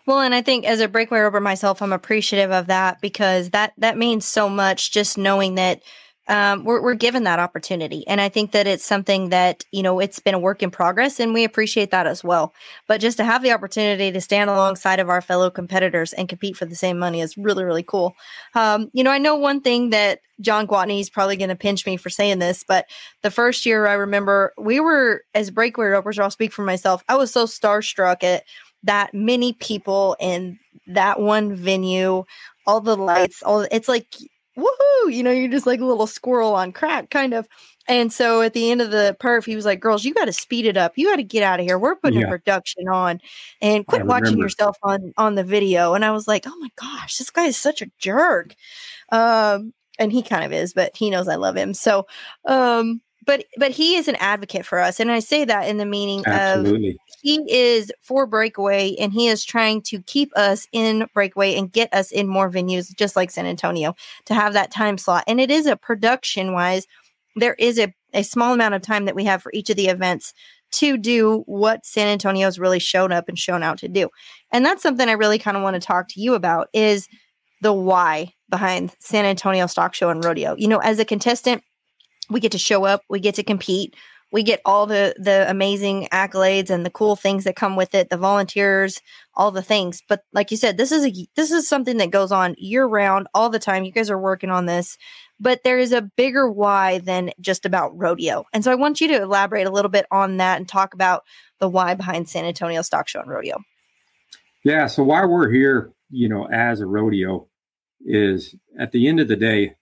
Well, 0.06 0.20
and 0.20 0.34
I 0.34 0.41
think 0.41 0.65
as 0.65 0.79
a 0.79 0.88
breakaway 0.88 1.20
roper 1.20 1.39
myself, 1.39 1.82
I'm 1.82 1.94
appreciative 1.94 2.51
of 2.51 2.67
that 2.67 3.01
because 3.01 3.50
that 3.51 3.74
that 3.77 3.98
means 3.98 4.25
so 4.25 4.50
much. 4.50 4.91
Just 4.91 5.17
knowing 5.17 5.56
that 5.56 5.82
um, 6.27 6.65
we're, 6.65 6.82
we're 6.82 6.94
given 6.94 7.24
that 7.24 7.39
opportunity. 7.39 8.06
And 8.08 8.20
I 8.20 8.29
think 8.29 8.51
that 8.51 8.67
it's 8.67 8.84
something 8.84 9.29
that, 9.29 9.63
you 9.72 9.82
know, 9.82 10.00
it's 10.00 10.20
been 10.20 10.34
a 10.34 10.39
work 10.39 10.62
in 10.62 10.72
progress 10.72 11.20
and 11.20 11.34
we 11.34 11.44
appreciate 11.44 11.91
that 11.91 12.08
as 12.08 12.24
well. 12.24 12.53
But 12.88 13.00
just 13.00 13.17
to 13.17 13.24
have 13.24 13.44
the 13.44 13.53
opportunity 13.53 14.12
to 14.12 14.22
stand 14.22 14.50
alongside 14.50 15.00
of 15.00 15.10
our 15.10 15.22
fellow 15.22 15.50
competitors 15.50 16.13
and 16.13 16.27
compete 16.27 16.58
for 16.58 16.65
the 16.65 16.75
same 16.75 17.00
money 17.00 17.22
is 17.22 17.38
really, 17.38 17.63
really 17.63 17.84
cool. 17.84 18.15
Um, 18.56 18.89
you 18.94 19.03
know, 19.03 19.12
I 19.12 19.20
know 19.20 19.36
one 19.36 19.62
thing 19.62 19.91
that 19.91 20.20
John 20.41 20.67
Gwatney 20.67 21.00
is 21.00 21.10
probably 21.10 21.38
going 21.38 21.50
to 21.50 21.56
pinch 21.56 21.86
me 21.86 21.98
for 21.98 22.10
saying 22.10 22.39
this, 22.39 22.63
but 22.67 22.86
the 23.24 23.32
first 23.32 23.65
year 23.65 23.88
I 23.88 23.94
remember 23.94 24.53
we 24.58 24.79
were, 24.79 25.24
as 25.34 25.50
breakaway 25.50 25.88
ropers, 25.88 26.20
I'll 26.20 26.29
speak 26.29 26.51
for 26.51 26.63
myself, 26.63 27.03
I 27.08 27.15
was 27.15 27.32
so 27.32 27.46
starstruck 27.46 28.24
at 28.24 28.44
that 28.84 29.13
many 29.13 29.53
people 29.53 30.15
in 30.19 30.60
that 30.88 31.19
one 31.19 31.55
venue 31.55 32.24
all 32.65 32.79
the 32.79 32.96
lights 32.96 33.43
all 33.43 33.62
it's 33.72 33.88
like 33.88 34.15
woohoo, 34.57 35.13
you 35.13 35.24
know, 35.24 35.31
you're 35.31 35.50
just 35.50 35.67
like 35.67 35.79
a 35.79 35.86
little 35.86 36.07
squirrel 36.07 36.53
on 36.55 36.72
crack, 36.72 37.10
kind 37.10 37.34
of. 37.34 37.48
And 37.88 38.12
so 38.12 38.41
at 38.41 38.53
the 38.53 38.69
end 38.72 38.81
of 38.81 38.91
the 38.91 39.15
perf, 39.19 39.46
he 39.46 39.55
was 39.55 39.65
like, 39.65 39.79
girls, 39.79 40.03
you 40.03 40.13
got 40.13 40.25
to 40.25 40.34
speed 40.34 40.65
it 40.65 40.75
up. 40.75 40.93
You 40.98 41.07
got 41.07 41.17
to 41.17 41.24
get 41.24 41.43
out 41.43 41.60
of 41.60 41.65
here. 41.65 41.79
We're 41.79 41.96
putting 41.96 42.19
yeah. 42.19 42.25
a 42.25 42.29
production 42.29 42.89
on 42.89 43.22
and 43.62 43.86
quit 43.88 44.05
watching 44.05 44.38
yourself 44.38 44.77
on, 44.84 45.13
on 45.17 45.36
the 45.36 45.43
video. 45.43 45.93
And 45.93 46.03
I 46.03 46.12
was 46.12 46.27
like, 46.27 46.46
oh 46.48 46.57
my 46.60 46.69
gosh, 46.75 47.17
this 47.17 47.29
guy 47.29 47.46
is 47.46 47.55
such 47.55 47.81
a 47.81 47.91
jerk. 47.98 48.55
Um, 49.12 49.74
and 50.00 50.12
he 50.12 50.22
kind 50.22 50.43
of 50.43 50.51
is, 50.51 50.74
but 50.74 50.98
he 50.98 51.10
knows 51.10 51.27
I 51.27 51.36
love 51.36 51.55
him. 51.55 51.74
So, 51.74 52.07
um, 52.46 53.01
but, 53.25 53.46
but 53.57 53.72
he 53.72 53.96
is 53.96 54.07
an 54.07 54.15
advocate 54.15 54.65
for 54.65 54.79
us. 54.79 55.00
And 55.00 55.12
I 55.12 55.19
say 55.19 55.46
that 55.46 55.67
in 55.67 55.77
the 55.77 55.86
meaning 55.86 56.24
Absolutely. 56.25 56.89
of 56.89 56.96
he 57.27 57.43
is 57.51 57.91
for 58.01 58.25
breakaway 58.25 58.96
and 58.96 59.12
he 59.12 59.27
is 59.27 59.43
trying 59.43 59.81
to 59.81 60.01
keep 60.03 60.31
us 60.38 60.65
in 60.72 61.10
breakaway 61.13 61.55
and 61.55 61.74
get 61.74 61.93
us 61.93 62.10
in 62.10 62.25
more 62.25 62.50
venues 62.50 62.96
just 62.96 63.17
like 63.17 63.31
san 63.31 63.46
antonio 63.46 63.93
to 64.24 64.34
have 64.34 64.53
that 64.53 64.72
time 64.72 64.98
slot. 64.98 65.25
And 65.27 65.41
it 65.41 65.51
is 65.51 65.65
a 65.65 65.75
production 65.75 66.53
wise 66.53 66.88
there 67.36 67.55
is 67.60 67.77
a, 67.79 67.93
a 68.13 68.24
small 68.24 68.53
amount 68.53 68.75
of 68.75 68.81
time 68.81 69.05
that 69.05 69.13
we 69.13 69.25
have 69.25 69.43
for 69.43 69.51
each 69.53 69.69
of 69.69 69.75
the 69.75 69.89
events 69.89 70.34
to 70.72 70.98
do 70.98 71.43
what 71.48 71.86
san 71.86 72.07
antonio's 72.07 72.60
really 72.60 72.79
shown 72.79 73.12
up 73.12 73.27
and 73.27 73.38
shown 73.38 73.62
out 73.62 73.79
to 73.79 73.89
do. 73.89 74.07
And 74.53 74.65
that's 74.65 74.81
something 74.81 75.10
i 75.10 75.12
really 75.12 75.38
kind 75.38 75.57
of 75.57 75.63
want 75.63 75.74
to 75.74 75.86
talk 75.86 76.07
to 76.10 76.22
you 76.22 76.34
about 76.34 76.69
is 76.72 77.10
the 77.62 77.74
why 77.74 78.31
behind 78.50 78.96
san 79.00 79.25
antonio 79.25 79.67
stock 79.67 79.93
show 79.93 80.10
and 80.10 80.24
rodeo. 80.24 80.55
You 80.57 80.69
know 80.69 80.79
as 80.79 80.98
a 80.98 81.03
contestant 81.03 81.62
we 82.29 82.39
get 82.39 82.53
to 82.53 82.57
show 82.57 82.86
up 82.86 83.01
we 83.10 83.19
get 83.19 83.36
to 83.36 83.43
compete 83.43 83.98
we 84.31 84.43
get 84.43 84.62
all 84.65 84.86
the 84.86 85.15
the 85.17 85.50
amazing 85.50 86.07
accolades 86.12 86.69
and 86.69 86.86
the 86.86 86.89
cool 86.89 87.15
things 87.15 87.43
that 87.46 87.55
come 87.55 87.75
with 87.75 87.96
it 87.96 88.10
the 88.10 88.17
volunteers 88.17 89.01
all 89.38 89.51
the 89.51 89.62
things. 89.62 90.01
But 90.10 90.24
like 90.34 90.51
you 90.51 90.57
said 90.57 90.77
this 90.77 90.91
is 90.91 91.05
a 91.05 91.27
this 91.36 91.51
is 91.51 91.69
something 91.69 91.98
that 91.98 92.12
goes 92.12 92.31
on 92.31 92.55
year 92.57 92.86
round 92.86 93.27
all 93.34 93.50
the 93.50 93.60
time. 93.60 93.84
You 93.84 93.91
guys 93.91 94.10
are 94.10 94.19
working 94.19 94.50
on 94.50 94.65
this. 94.65 94.98
But 95.39 95.63
there 95.63 95.77
is 95.77 95.91
a 95.91 96.01
bigger 96.01 96.50
why 96.50 96.98
than 96.98 97.29
just 97.39 97.65
about 97.65 97.96
rodeo. 97.96 98.46
And 98.51 98.63
so 98.63 98.72
i 98.72 98.75
want 98.75 99.00
you 99.00 99.07
to 99.10 99.22
elaborate 99.22 99.67
a 99.67 99.72
little 99.72 99.91
bit 99.91 100.07
on 100.12 100.38
that 100.38 100.57
and 100.57 100.67
talk 100.67 100.93
about 100.93 101.24
the 101.60 101.69
why 101.69 101.93
behind 101.93 102.27
san 102.27 102.46
antonio 102.46 102.81
stock 102.81 103.07
show 103.07 103.22
and 103.22 103.29
rodeo. 103.29 103.63
Yeah 104.63 104.88
so 104.88 105.03
why 105.03 105.24
we're 105.25 105.51
here 105.51 105.93
you 106.10 106.27
know 106.27 106.46
as 106.50 106.81
a 106.81 106.86
rodeo 106.86 107.48
is 108.01 108.55
at 108.79 108.91
the 108.91 109.07
end 109.07 109.19
of 109.19 109.27
the 109.27 109.36
day 109.36 109.75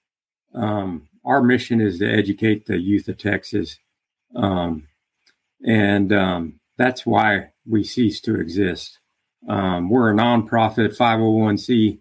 um, 0.53 1.07
our 1.25 1.41
mission 1.41 1.81
is 1.81 1.99
to 1.99 2.09
educate 2.09 2.65
the 2.65 2.79
youth 2.79 3.07
of 3.07 3.17
texas 3.17 3.77
um, 4.36 4.88
and 5.65 6.12
um, 6.13 6.60
that's 6.77 7.06
why 7.06 7.51
we 7.65 7.84
cease 7.84 8.22
to 8.22 8.39
exist. 8.39 9.00
Um, 9.48 9.89
we're 9.89 10.12
a 10.12 10.15
nonprofit 10.15 10.98
501c 10.98 12.00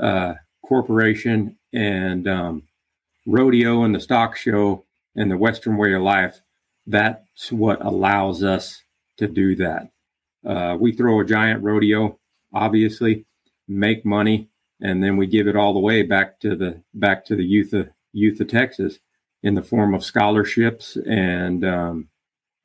uh, 0.00 0.34
corporation, 0.64 1.56
and 1.72 2.26
um, 2.28 2.62
rodeo 3.26 3.84
and 3.84 3.94
the 3.94 4.00
stock 4.00 4.36
show 4.36 4.84
and 5.14 5.30
the 5.30 5.36
Western 5.36 5.76
way 5.76 5.92
of 5.92 6.02
life. 6.02 6.40
That's 6.86 7.52
what 7.52 7.84
allows 7.84 8.42
us 8.42 8.82
to 9.18 9.26
do 9.26 9.56
that. 9.56 9.90
Uh, 10.46 10.76
we 10.78 10.92
throw 10.92 11.20
a 11.20 11.24
giant 11.24 11.62
rodeo, 11.62 12.18
obviously, 12.54 13.26
make 13.66 14.04
money, 14.04 14.48
and 14.80 15.02
then 15.02 15.16
we 15.16 15.26
give 15.26 15.46
it 15.46 15.56
all 15.56 15.74
the 15.74 15.80
way 15.80 16.02
back 16.02 16.40
to 16.40 16.56
the 16.56 16.82
back 16.94 17.24
to 17.26 17.36
the 17.36 17.44
youth 17.44 17.72
of 17.72 17.90
youth 18.12 18.40
of 18.40 18.48
Texas 18.48 18.98
in 19.42 19.54
the 19.54 19.62
form 19.62 19.94
of 19.94 20.04
scholarships 20.04 20.96
and 21.06 21.64
um, 21.64 22.08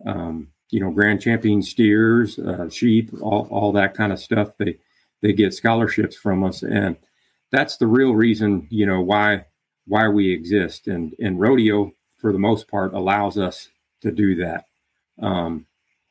um, 0.06 0.48
you 0.72 0.80
know 0.80 0.92
grand 0.92 1.22
champion 1.22 1.62
steers, 1.62 2.40
uh, 2.40 2.70
sheep, 2.70 3.12
all, 3.22 3.48
all 3.52 3.72
that 3.72 3.94
kind 3.94 4.12
of 4.12 4.20
stuff. 4.20 4.58
They 4.58 4.78
they 5.22 5.34
get 5.34 5.54
scholarships 5.54 6.16
from 6.16 6.44
us, 6.44 6.64
and 6.64 6.98
that's 7.52 7.78
the 7.78 7.88
real 7.88 8.14
reason 8.14 8.68
you 8.70 8.86
know 8.86 9.02
why 9.02 9.46
why 9.86 10.08
we 10.08 10.34
exist. 10.34 10.88
And 10.88 11.14
and 11.20 11.40
rodeo 11.40 11.92
for 12.18 12.32
the 12.32 12.40
most 12.40 12.68
part 12.68 12.94
allows 12.94 13.38
us 13.38 13.70
to 14.02 14.12
do 14.12 14.36
that. 14.36 14.66
Um, 15.22 15.68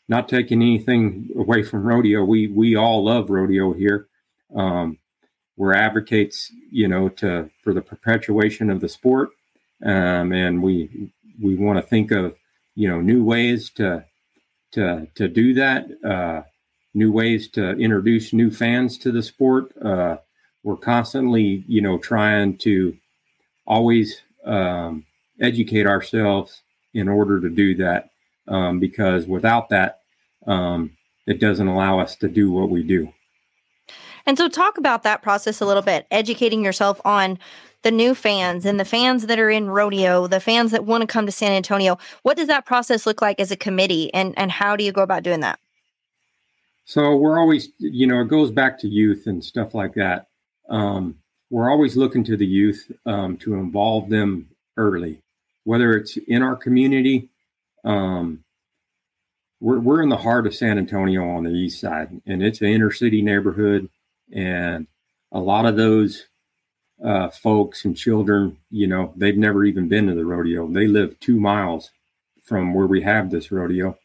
not 0.08 0.28
taking 0.28 0.62
anything 0.62 1.30
away 1.36 1.62
from 1.62 1.84
rodeo, 1.84 2.24
we 2.24 2.46
we 2.46 2.76
all 2.76 3.04
love 3.04 3.30
rodeo 3.30 3.72
here. 3.72 4.08
Um, 4.54 4.98
we're 5.56 5.74
advocates, 5.74 6.52
you 6.70 6.86
know, 6.88 7.08
to 7.08 7.50
for 7.64 7.74
the 7.74 7.82
perpetuation 7.82 8.70
of 8.70 8.80
the 8.80 8.88
sport 8.88 9.30
um, 9.82 10.32
and 10.32 10.62
we 10.62 11.12
we 11.40 11.56
want 11.56 11.78
to 11.78 11.86
think 11.86 12.10
of 12.10 12.36
you 12.74 12.88
know 12.88 13.00
new 13.00 13.24
ways 13.24 13.70
to 13.70 14.04
to 14.72 15.06
to 15.14 15.28
do 15.28 15.54
that, 15.54 15.86
uh, 16.04 16.42
new 16.94 17.12
ways 17.12 17.48
to 17.48 17.70
introduce 17.72 18.32
new 18.32 18.50
fans 18.50 18.98
to 18.98 19.12
the 19.12 19.22
sport. 19.22 19.72
Uh, 19.80 20.16
we're 20.62 20.76
constantly 20.76 21.64
you 21.66 21.80
know 21.80 21.98
trying 21.98 22.56
to 22.58 22.96
always 23.66 24.22
um, 24.44 25.04
educate 25.40 25.86
ourselves 25.86 26.62
in 26.94 27.08
order 27.08 27.40
to 27.40 27.48
do 27.48 27.74
that 27.74 28.10
um, 28.48 28.78
because 28.78 29.26
without 29.26 29.68
that 29.68 30.00
um, 30.46 30.96
it 31.26 31.40
doesn't 31.40 31.68
allow 31.68 31.98
us 31.98 32.16
to 32.16 32.28
do 32.28 32.50
what 32.50 32.68
we 32.68 32.82
do. 32.82 33.12
And 34.26 34.38
so, 34.38 34.48
talk 34.48 34.78
about 34.78 35.02
that 35.02 35.22
process 35.22 35.60
a 35.60 35.66
little 35.66 35.82
bit, 35.82 36.06
educating 36.10 36.64
yourself 36.64 37.00
on 37.04 37.38
the 37.82 37.90
new 37.90 38.14
fans 38.14 38.64
and 38.64 38.78
the 38.78 38.84
fans 38.84 39.26
that 39.26 39.38
are 39.38 39.50
in 39.50 39.68
rodeo, 39.68 40.26
the 40.26 40.40
fans 40.40 40.70
that 40.70 40.84
want 40.84 41.02
to 41.02 41.06
come 41.06 41.26
to 41.26 41.32
San 41.32 41.52
Antonio. 41.52 41.98
What 42.22 42.36
does 42.36 42.48
that 42.48 42.64
process 42.64 43.06
look 43.06 43.20
like 43.20 43.40
as 43.40 43.50
a 43.50 43.56
committee 43.56 44.12
and, 44.14 44.34
and 44.38 44.50
how 44.50 44.76
do 44.76 44.84
you 44.84 44.92
go 44.92 45.02
about 45.02 45.22
doing 45.22 45.40
that? 45.40 45.58
So 46.84 47.16
we're 47.16 47.38
always, 47.38 47.68
you 47.78 48.06
know, 48.06 48.20
it 48.20 48.28
goes 48.28 48.50
back 48.50 48.78
to 48.80 48.88
youth 48.88 49.26
and 49.26 49.44
stuff 49.44 49.74
like 49.74 49.94
that. 49.94 50.28
Um, 50.68 51.16
we're 51.50 51.70
always 51.70 51.96
looking 51.96 52.24
to 52.24 52.36
the 52.36 52.46
youth 52.46 52.90
um, 53.06 53.36
to 53.38 53.54
involve 53.54 54.08
them 54.08 54.48
early, 54.76 55.22
whether 55.64 55.96
it's 55.96 56.16
in 56.16 56.42
our 56.42 56.56
community. 56.56 57.28
Um, 57.84 58.42
we're, 59.60 59.78
we're 59.78 60.02
in 60.02 60.08
the 60.08 60.16
heart 60.16 60.46
of 60.46 60.54
San 60.54 60.78
Antonio 60.78 61.28
on 61.28 61.44
the 61.44 61.50
east 61.50 61.80
side, 61.80 62.20
and 62.26 62.42
it's 62.42 62.60
an 62.60 62.68
inner 62.68 62.90
city 62.90 63.22
neighborhood. 63.22 63.88
And 64.32 64.86
a 65.30 65.40
lot 65.40 65.66
of 65.66 65.76
those 65.76 66.26
uh, 67.02 67.28
folks 67.28 67.84
and 67.84 67.96
children, 67.96 68.56
you 68.70 68.86
know, 68.86 69.12
they've 69.16 69.36
never 69.36 69.64
even 69.64 69.88
been 69.88 70.06
to 70.06 70.14
the 70.14 70.24
rodeo. 70.24 70.68
They 70.68 70.86
live 70.86 71.18
two 71.20 71.40
miles 71.40 71.90
from 72.44 72.74
where 72.74 72.86
we 72.86 73.02
have 73.02 73.30
this 73.30 73.50
rodeo, 73.50 73.98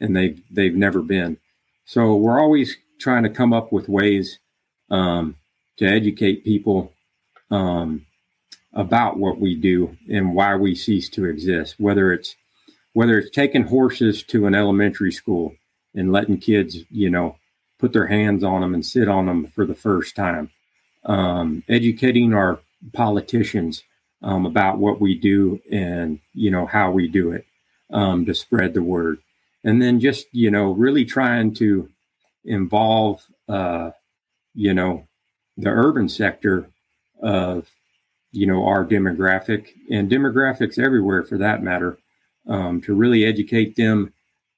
and 0.00 0.16
they've 0.16 0.40
they've 0.50 0.74
never 0.74 1.02
been. 1.02 1.36
So 1.84 2.16
we're 2.16 2.40
always 2.40 2.76
trying 2.98 3.22
to 3.24 3.30
come 3.30 3.52
up 3.52 3.72
with 3.72 3.88
ways 3.88 4.38
um, 4.90 5.36
to 5.76 5.86
educate 5.86 6.44
people 6.44 6.92
um, 7.50 8.06
about 8.72 9.18
what 9.18 9.38
we 9.38 9.54
do 9.54 9.96
and 10.10 10.34
why 10.34 10.56
we 10.56 10.74
cease 10.74 11.08
to 11.10 11.26
exist. 11.26 11.76
Whether 11.78 12.12
it's 12.12 12.34
whether 12.92 13.18
it's 13.18 13.30
taking 13.30 13.64
horses 13.64 14.22
to 14.24 14.46
an 14.46 14.54
elementary 14.54 15.12
school 15.12 15.54
and 15.94 16.12
letting 16.12 16.38
kids, 16.38 16.78
you 16.90 17.08
know, 17.08 17.36
put 17.78 17.92
their 17.92 18.06
hands 18.06 18.42
on 18.42 18.62
them 18.62 18.74
and 18.74 18.84
sit 18.84 19.08
on 19.08 19.26
them 19.26 19.46
for 19.46 19.64
the 19.64 19.74
first 19.74 20.16
time 20.16 20.50
um, 21.04 21.62
educating 21.68 22.34
our 22.34 22.60
politicians 22.92 23.82
um, 24.22 24.46
about 24.46 24.78
what 24.78 25.00
we 25.00 25.14
do 25.14 25.60
and 25.70 26.20
you 26.32 26.50
know 26.50 26.66
how 26.66 26.90
we 26.90 27.08
do 27.08 27.32
it 27.32 27.44
um, 27.92 28.24
to 28.24 28.34
spread 28.34 28.74
the 28.74 28.82
word, 28.82 29.18
and 29.64 29.82
then 29.82 30.00
just 30.00 30.26
you 30.32 30.50
know 30.50 30.72
really 30.72 31.04
trying 31.04 31.54
to 31.54 31.88
involve 32.44 33.24
uh, 33.48 33.90
you 34.54 34.74
know 34.74 35.06
the 35.56 35.70
urban 35.70 36.08
sector 36.08 36.70
of 37.20 37.68
you 38.32 38.46
know 38.46 38.64
our 38.64 38.84
demographic 38.84 39.68
and 39.90 40.10
demographics 40.10 40.78
everywhere 40.78 41.22
for 41.22 41.38
that 41.38 41.62
matter 41.62 41.98
um, 42.48 42.80
to 42.80 42.94
really 42.94 43.24
educate 43.24 43.76
them 43.76 44.12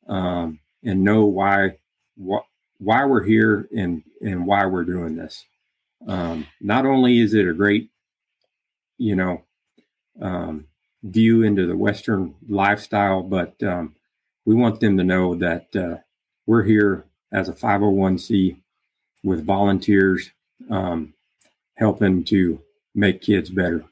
um, 0.08 0.58
and 0.84 1.02
know 1.02 1.24
why 1.24 1.76
wh- 2.22 2.46
why 2.78 3.04
we're 3.04 3.24
here 3.24 3.68
and 3.76 4.02
and 4.20 4.46
why 4.46 4.64
we're 4.66 4.84
doing 4.84 5.16
this 5.16 5.44
um, 6.06 6.46
not 6.60 6.86
only 6.86 7.20
is 7.20 7.34
it 7.34 7.48
a 7.48 7.54
great, 7.54 7.90
you 8.98 9.16
know, 9.16 9.42
um, 10.20 10.66
view 11.02 11.42
into 11.42 11.66
the 11.66 11.76
Western 11.76 12.34
lifestyle, 12.48 13.22
but 13.22 13.60
um, 13.62 13.94
we 14.44 14.54
want 14.54 14.80
them 14.80 14.96
to 14.96 15.04
know 15.04 15.34
that 15.34 15.74
uh, 15.76 15.96
we're 16.46 16.62
here 16.62 17.06
as 17.32 17.48
a 17.48 17.52
501c 17.52 18.56
with 19.22 19.44
volunteers 19.44 20.30
um, 20.70 21.14
helping 21.76 22.24
to 22.24 22.60
make 22.94 23.20
kids 23.20 23.50
better. 23.50 23.84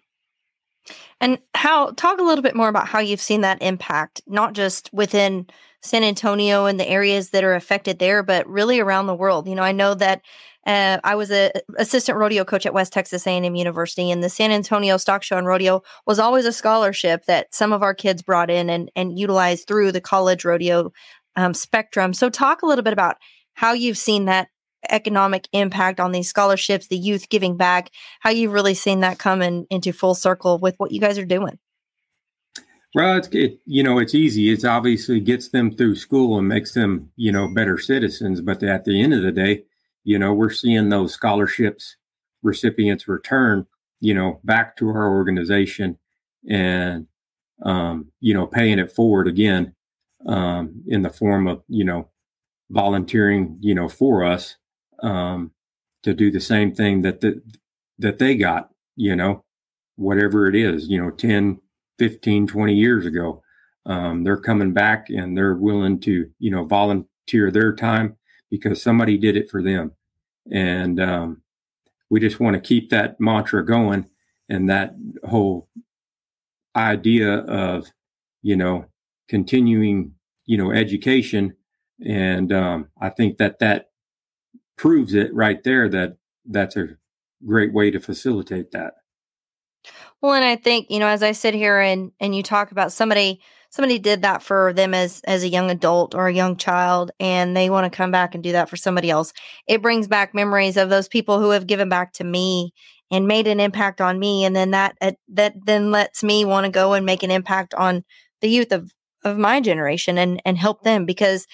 And 1.21 1.38
how 1.54 1.92
talk 1.92 2.19
a 2.19 2.25
little 2.25 2.42
bit 2.42 2.57
more 2.57 2.69
about 2.69 2.88
how 2.88 2.99
you've 2.99 3.21
seen 3.21 3.42
that 3.42 3.62
impact, 3.62 4.21
not 4.26 4.54
just 4.54 4.90
within 4.92 5.47
San 5.81 6.02
Antonio 6.02 6.66
and 6.66 6.78
the 6.78 6.88
areas 6.88 7.31
that 7.31 7.45
are 7.45 7.54
affected 7.54 7.99
there, 7.99 8.23
but 8.23 8.47
really 8.49 8.81
around 8.81 9.07
the 9.07 9.14
world. 9.14 9.49
You 9.49 9.54
know, 9.54 9.62
I 9.62 9.73
know 9.73 9.95
that 9.95 10.23
uh, 10.66 10.99
I 11.02 11.14
was 11.14 11.31
a 11.31 11.50
assistant 11.76 12.19
rodeo 12.19 12.45
coach 12.45 12.66
at 12.66 12.75
West 12.75 12.92
Texas 12.92 13.26
A&M 13.26 13.54
University, 13.54 14.11
and 14.11 14.23
the 14.23 14.28
San 14.28 14.50
Antonio 14.52 14.97
Stock 14.97 15.23
Show 15.23 15.37
and 15.37 15.47
Rodeo 15.47 15.83
was 16.07 16.19
always 16.19 16.47
a 16.47 16.52
scholarship 16.52 17.25
that 17.26 17.54
some 17.54 17.73
of 17.73 17.83
our 17.83 17.95
kids 17.95 18.23
brought 18.23 18.50
in 18.50 18.71
and 18.71 18.90
and 18.95 19.19
utilized 19.19 19.66
through 19.66 19.92
the 19.92 20.00
college 20.00 20.45
rodeo 20.45 20.92
um, 21.37 21.54
spectrum. 21.54 22.12
So, 22.12 22.31
talk 22.31 22.62
a 22.62 22.66
little 22.66 22.85
bit 22.85 22.92
about 22.92 23.16
how 23.54 23.73
you've 23.73 23.99
seen 23.99 24.26
that 24.26 24.49
economic 24.90 25.49
impact 25.52 26.00
on 26.00 26.12
these 26.12 26.28
scholarships, 26.28 26.87
the 26.87 26.97
youth 26.97 27.28
giving 27.28 27.57
back, 27.57 27.90
how 28.21 28.31
you've 28.31 28.52
really 28.52 28.75
seen 28.75 29.00
that 29.00 29.19
come 29.19 29.42
in, 29.42 29.66
into 29.71 29.92
full 29.92 30.14
circle 30.14 30.59
with 30.59 30.75
what 30.78 30.92
you 30.92 31.00
guys 31.00 31.19
are 31.19 31.25
doing. 31.25 31.59
Well, 32.95 33.16
it's 33.16 33.28
it, 33.33 33.59
you 33.64 33.83
know 33.83 33.99
it's 33.99 34.14
easy. 34.14 34.52
It's 34.52 34.64
obviously 34.64 35.19
gets 35.19 35.49
them 35.49 35.75
through 35.75 35.97
school 35.97 36.38
and 36.38 36.47
makes 36.47 36.75
them 36.75 37.11
you 37.16 37.33
know 37.33 37.49
better 37.49 37.78
citizens. 37.78 38.40
But 38.40 38.62
at 38.62 38.85
the 38.85 39.02
end 39.02 39.14
of 39.14 39.23
the 39.23 39.33
day, 39.33 39.64
you 40.04 40.18
know 40.18 40.32
we're 40.32 40.50
seeing 40.50 40.88
those 40.88 41.12
scholarships 41.12 41.97
recipients 42.42 43.09
return 43.09 43.66
you 44.00 44.14
know 44.14 44.40
back 44.44 44.76
to 44.76 44.88
our 44.88 45.11
organization 45.11 45.99
and 46.49 47.06
um, 47.64 48.11
you 48.21 48.35
know 48.35 48.47
paying 48.47 48.78
it 48.78 48.92
forward 48.92 49.28
again 49.28 49.75
um, 50.26 50.82
in 50.87 51.02
the 51.02 51.11
form 51.11 51.47
of 51.47 51.62
you 51.68 51.85
know 51.85 52.09
volunteering 52.71 53.56
you 53.61 53.75
know 53.75 53.88
for 53.88 54.25
us 54.25 54.56
um, 55.02 55.50
to 56.02 56.14
do 56.14 56.30
the 56.30 56.40
same 56.40 56.75
thing 56.75 57.02
that 57.02 57.21
the, 57.21 57.40
that 57.99 58.18
they 58.18 58.35
got 58.35 58.71
you 58.97 59.14
know 59.14 59.44
whatever 59.97 60.49
it 60.49 60.56
is 60.56 60.88
you 60.88 61.00
know 61.00 61.11
10 61.11 61.61
15, 62.02 62.49
20 62.49 62.75
years 62.75 63.06
ago. 63.06 63.42
Um, 63.87 64.25
they're 64.25 64.37
coming 64.37 64.73
back 64.73 65.09
and 65.09 65.37
they're 65.37 65.54
willing 65.54 66.00
to, 66.00 66.28
you 66.40 66.50
know, 66.50 66.64
volunteer 66.64 67.50
their 67.50 67.73
time 67.75 68.16
because 68.52 68.82
somebody 68.82 69.16
did 69.16 69.35
it 69.35 69.50
for 69.50 69.62
them. 69.62 69.92
And 70.52 71.00
um, 71.00 71.42
we 72.11 72.21
just 72.21 72.38
want 72.38 72.52
to 72.54 72.61
keep 72.61 72.90
that 72.90 73.18
mantra 73.18 73.64
going 73.64 74.11
and 74.47 74.68
that 74.68 74.94
whole 75.26 75.71
idea 76.76 77.38
of, 77.38 77.87
you 78.42 78.54
know, 78.54 78.85
continuing, 79.26 80.12
you 80.44 80.59
know, 80.59 80.71
education. 80.71 81.56
And 82.04 82.52
um, 82.52 82.88
I 83.00 83.09
think 83.09 83.38
that 83.38 83.59
that 83.61 83.88
proves 84.76 85.14
it 85.14 85.32
right 85.32 85.64
there 85.64 85.88
that 85.88 86.18
that's 86.44 86.76
a 86.76 86.88
great 87.47 87.73
way 87.73 87.90
to 87.90 88.00
facilitate 88.00 88.73
that. 88.73 88.97
Well, 90.21 90.35
and 90.35 90.44
I 90.44 90.56
think, 90.56 90.90
you 90.90 90.99
know, 90.99 91.06
as 91.06 91.23
I 91.23 91.32
sit 91.32 91.54
here 91.54 91.80
and 91.80 92.12
and 92.21 92.37
you 92.37 92.42
talk 92.42 92.71
about 92.71 92.92
somebody 92.92 93.40
somebody 93.73 93.99
did 93.99 94.23
that 94.23 94.43
for 94.43 94.73
them 94.75 94.95
as 94.95 95.21
as 95.25 95.43
a 95.43 95.49
young 95.49 95.71
adult 95.71 96.14
or 96.14 96.29
a 96.29 96.35
young 96.35 96.57
child 96.57 97.11
and 97.19 97.57
they 97.57 97.71
want 97.71 97.91
to 97.91 97.97
come 97.97 98.11
back 98.11 98.35
and 98.35 98.45
do 98.45 98.52
that 98.52 98.69
for 98.69 98.76
somebody 98.76 99.11
else. 99.11 99.33
It 99.67 99.83
brings 99.83 100.07
back 100.07 100.35
memories 100.35 100.76
of 100.76 100.91
those 100.91 101.09
people 101.09 101.41
who 101.41 101.50
have 101.50 101.67
given 101.67 101.88
back 101.88 102.12
to 102.14 102.25
me 102.25 102.73
and 103.11 103.26
made 103.26 103.47
an 103.47 103.61
impact 103.61 104.00
on 104.00 104.19
me 104.19 104.45
and 104.45 104.55
then 104.55 104.71
that 104.73 104.97
uh, 105.00 105.12
that 105.29 105.55
then 105.64 105.91
lets 105.91 106.23
me 106.23 106.45
want 106.45 106.67
to 106.67 106.71
go 106.71 106.93
and 106.93 107.05
make 107.07 107.23
an 107.23 107.31
impact 107.31 107.75
on 107.75 108.05
the 108.43 108.49
youth 108.49 108.73
of 108.73 108.93
of 109.25 109.38
my 109.38 109.61
generation 109.61 110.19
and 110.19 110.41
and 110.45 110.59
help 110.59 110.83
them 110.83 111.07
because 111.07 111.47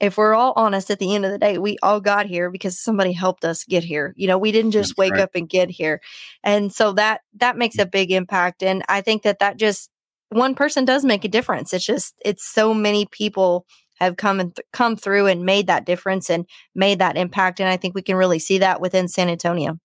if 0.00 0.16
we're 0.16 0.34
all 0.34 0.52
honest 0.56 0.90
at 0.90 0.98
the 0.98 1.14
end 1.14 1.24
of 1.24 1.30
the 1.30 1.38
day, 1.38 1.56
we 1.56 1.78
all 1.80 2.00
got 2.00 2.26
here 2.26 2.50
because 2.50 2.78
somebody 2.78 3.12
helped 3.12 3.44
us 3.44 3.64
get 3.64 3.84
here. 3.84 4.12
You 4.16 4.26
know, 4.26 4.36
we 4.36 4.50
didn't 4.50 4.72
just 4.72 4.90
That's 4.90 4.98
wake 4.98 5.12
right. 5.12 5.22
up 5.22 5.30
and 5.34 5.48
get 5.48 5.70
here. 5.70 6.00
And 6.42 6.72
so 6.72 6.92
that 6.94 7.20
that 7.34 7.56
makes 7.56 7.78
a 7.78 7.86
big 7.86 8.10
impact 8.10 8.62
and 8.62 8.82
I 8.88 9.00
think 9.00 9.22
that 9.22 9.38
that 9.38 9.56
just 9.56 9.90
one 10.34 10.54
person 10.54 10.84
does 10.84 11.04
make 11.04 11.24
a 11.24 11.28
difference. 11.28 11.72
It's 11.72 11.84
just 11.84 12.14
it's 12.24 12.44
so 12.44 12.74
many 12.74 13.06
people 13.06 13.66
have 14.00 14.16
come 14.16 14.40
and 14.40 14.54
th- 14.54 14.66
come 14.72 14.96
through 14.96 15.26
and 15.26 15.44
made 15.44 15.68
that 15.68 15.86
difference 15.86 16.28
and 16.28 16.46
made 16.74 16.98
that 16.98 17.16
impact 17.16 17.60
and 17.60 17.68
I 17.68 17.76
think 17.76 17.94
we 17.94 18.02
can 18.02 18.16
really 18.16 18.40
see 18.40 18.58
that 18.58 18.80
within 18.80 19.08
San 19.08 19.28
Antonio. 19.28 19.78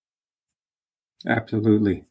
Absolutely. 1.26 2.04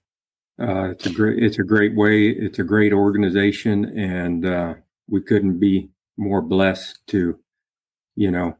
Uh, 0.61 0.91
it's 0.91 1.05
a 1.05 1.11
great 1.11 1.43
it's 1.43 1.59
a 1.59 1.63
great 1.63 1.95
way 1.95 2.29
it's 2.29 2.59
a 2.59 2.63
great 2.63 2.93
organization 2.93 3.85
and 3.97 4.45
uh, 4.45 4.73
we 5.07 5.21
couldn't 5.21 5.59
be 5.59 5.89
more 6.17 6.41
blessed 6.41 6.99
to 7.07 7.39
you 8.19 8.29
know, 8.29 8.57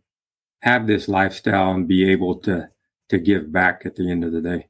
have 0.61 0.87
this 0.87 1.09
lifestyle 1.09 1.71
and 1.71 1.85
be 1.85 2.09
able 2.09 2.35
to 2.35 2.69
to 3.09 3.19
give 3.19 3.51
back 3.51 3.81
at 3.85 3.97
the 3.97 4.09
end 4.09 4.23
of 4.23 4.31
the 4.31 4.41
day. 4.41 4.69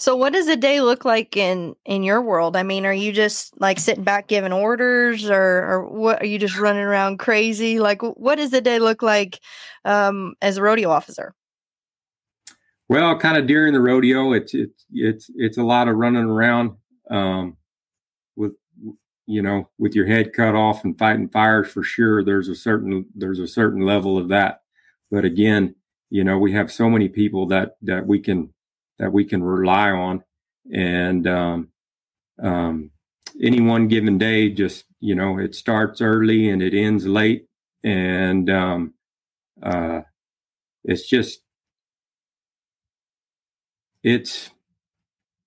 So 0.00 0.16
what 0.16 0.32
does 0.32 0.48
a 0.48 0.56
day 0.56 0.80
look 0.80 1.04
like 1.04 1.36
in 1.36 1.76
in 1.84 2.02
your 2.02 2.22
world? 2.22 2.56
I 2.56 2.62
mean, 2.62 2.86
are 2.86 2.92
you 2.92 3.12
just 3.12 3.52
like 3.60 3.78
sitting 3.78 4.02
back 4.02 4.28
giving 4.28 4.50
orders 4.50 5.28
or 5.28 5.36
or 5.36 5.86
what 5.86 6.22
are 6.22 6.26
you 6.26 6.38
just 6.38 6.58
running 6.58 6.82
around 6.82 7.18
crazy? 7.18 7.78
Like 7.78 8.00
what 8.00 8.36
does 8.36 8.50
a 8.54 8.62
day 8.62 8.78
look 8.78 9.02
like 9.02 9.40
um 9.84 10.36
as 10.40 10.56
a 10.56 10.62
rodeo 10.62 10.88
officer? 10.88 11.34
Well, 12.88 13.18
kind 13.18 13.36
of 13.36 13.46
during 13.46 13.74
the 13.74 13.80
rodeo, 13.80 14.32
it's 14.32 14.54
it's 14.54 14.86
it's 14.90 15.30
it's 15.34 15.58
a 15.58 15.62
lot 15.62 15.86
of 15.86 15.96
running 15.96 16.24
around 16.24 16.78
um 17.10 17.58
with 18.36 18.52
you 19.26 19.42
know, 19.42 19.68
with 19.76 19.94
your 19.94 20.06
head 20.06 20.32
cut 20.32 20.54
off 20.54 20.82
and 20.82 20.98
fighting 20.98 21.28
fires 21.28 21.70
for 21.70 21.82
sure, 21.82 22.24
there's 22.24 22.48
a 22.48 22.54
certain 22.54 23.04
there's 23.14 23.38
a 23.38 23.46
certain 23.46 23.82
level 23.82 24.16
of 24.16 24.28
that. 24.28 24.62
But 25.10 25.26
again, 25.26 25.74
you 26.08 26.24
know, 26.24 26.38
we 26.38 26.52
have 26.52 26.72
so 26.72 26.88
many 26.88 27.10
people 27.10 27.46
that 27.48 27.76
that 27.82 28.06
we 28.06 28.18
can 28.18 28.54
that 29.00 29.12
we 29.12 29.24
can 29.24 29.42
rely 29.42 29.90
on, 29.90 30.22
and 30.72 31.26
um, 31.26 31.68
um, 32.40 32.90
any 33.42 33.60
one 33.60 33.88
given 33.88 34.18
day, 34.18 34.50
just 34.50 34.84
you 35.00 35.14
know, 35.14 35.38
it 35.38 35.54
starts 35.54 36.02
early 36.02 36.50
and 36.50 36.62
it 36.62 36.74
ends 36.74 37.06
late, 37.06 37.46
and 37.82 38.50
um, 38.50 38.94
uh, 39.62 40.02
it's 40.84 41.08
just 41.08 41.40
it's 44.04 44.50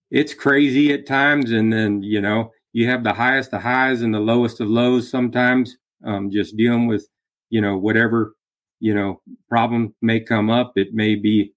it's 0.09 0.33
crazy 0.33 0.91
at 0.91 1.05
times, 1.05 1.51
and 1.51 1.71
then 1.71 2.01
you 2.01 2.19
know 2.19 2.51
you 2.73 2.89
have 2.89 3.03
the 3.03 3.13
highest 3.13 3.53
of 3.53 3.61
highs 3.61 4.01
and 4.01 4.15
the 4.15 4.19
lowest 4.19 4.59
of 4.59 4.67
lows 4.67 5.11
sometimes 5.11 5.77
um, 6.03 6.31
just 6.31 6.57
dealing 6.57 6.87
with 6.87 7.07
you 7.51 7.61
know 7.61 7.77
whatever 7.77 8.33
you 8.79 8.95
know 8.95 9.21
problem 9.47 9.93
may 10.01 10.19
come 10.19 10.49
up. 10.49 10.73
It 10.75 10.91
may 10.91 11.13
be 11.13 11.53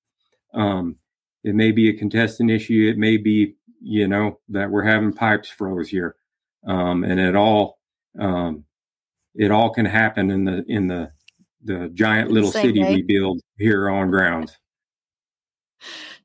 um, 0.53 0.97
it 1.47 1.55
may 1.55 1.71
be 1.71 1.89
a 1.89 1.97
contestant 1.97 2.51
issue 2.51 2.91
it 2.93 2.99
may 2.99 3.17
be 3.17 3.55
you 3.81 4.09
know 4.09 4.39
that 4.49 4.71
we're 4.71 4.83
having 4.83 5.13
pipes 5.13 5.49
froze 5.49 5.89
here 5.89 6.17
um, 6.67 7.05
and 7.05 7.21
it 7.21 7.37
all 7.37 7.79
um, 8.19 8.65
it 9.35 9.51
all 9.51 9.71
can 9.71 9.87
happen 9.87 10.31
in 10.31 10.45
the 10.45 10.65
in 10.69 10.89
the 10.89 11.11
the 11.65 11.89
giant 11.95 12.31
little 12.31 12.51
city 12.51 12.83
day. 12.83 12.95
we 12.95 13.03
build 13.03 13.41
here 13.59 13.89
on 13.89 14.11
grounds 14.11 14.59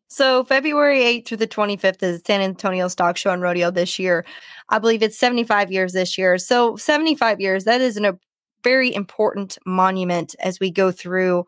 so 0.08 0.44
February 0.44 1.00
8th 1.00 1.28
through 1.28 1.38
the 1.38 1.48
25th 1.48 2.04
is 2.04 2.22
San 2.28 2.42
Antonio 2.42 2.90
Stock 2.90 3.16
Show 3.16 3.32
and 3.32 3.42
Rodeo 3.42 3.72
this 3.72 3.98
year. 3.98 4.26
I 4.68 4.78
believe 4.78 5.02
it's 5.02 5.18
75 5.18 5.72
years 5.72 5.94
this 5.94 6.18
year. 6.18 6.38
So 6.38 6.76
75 6.76 7.40
years, 7.40 7.64
that 7.64 7.80
is 7.80 7.96
an, 7.96 8.04
a 8.04 8.20
very 8.62 8.94
important 8.94 9.58
monument 9.66 10.36
as 10.42 10.60
we 10.60 10.70
go 10.70 10.92
through 10.92 11.46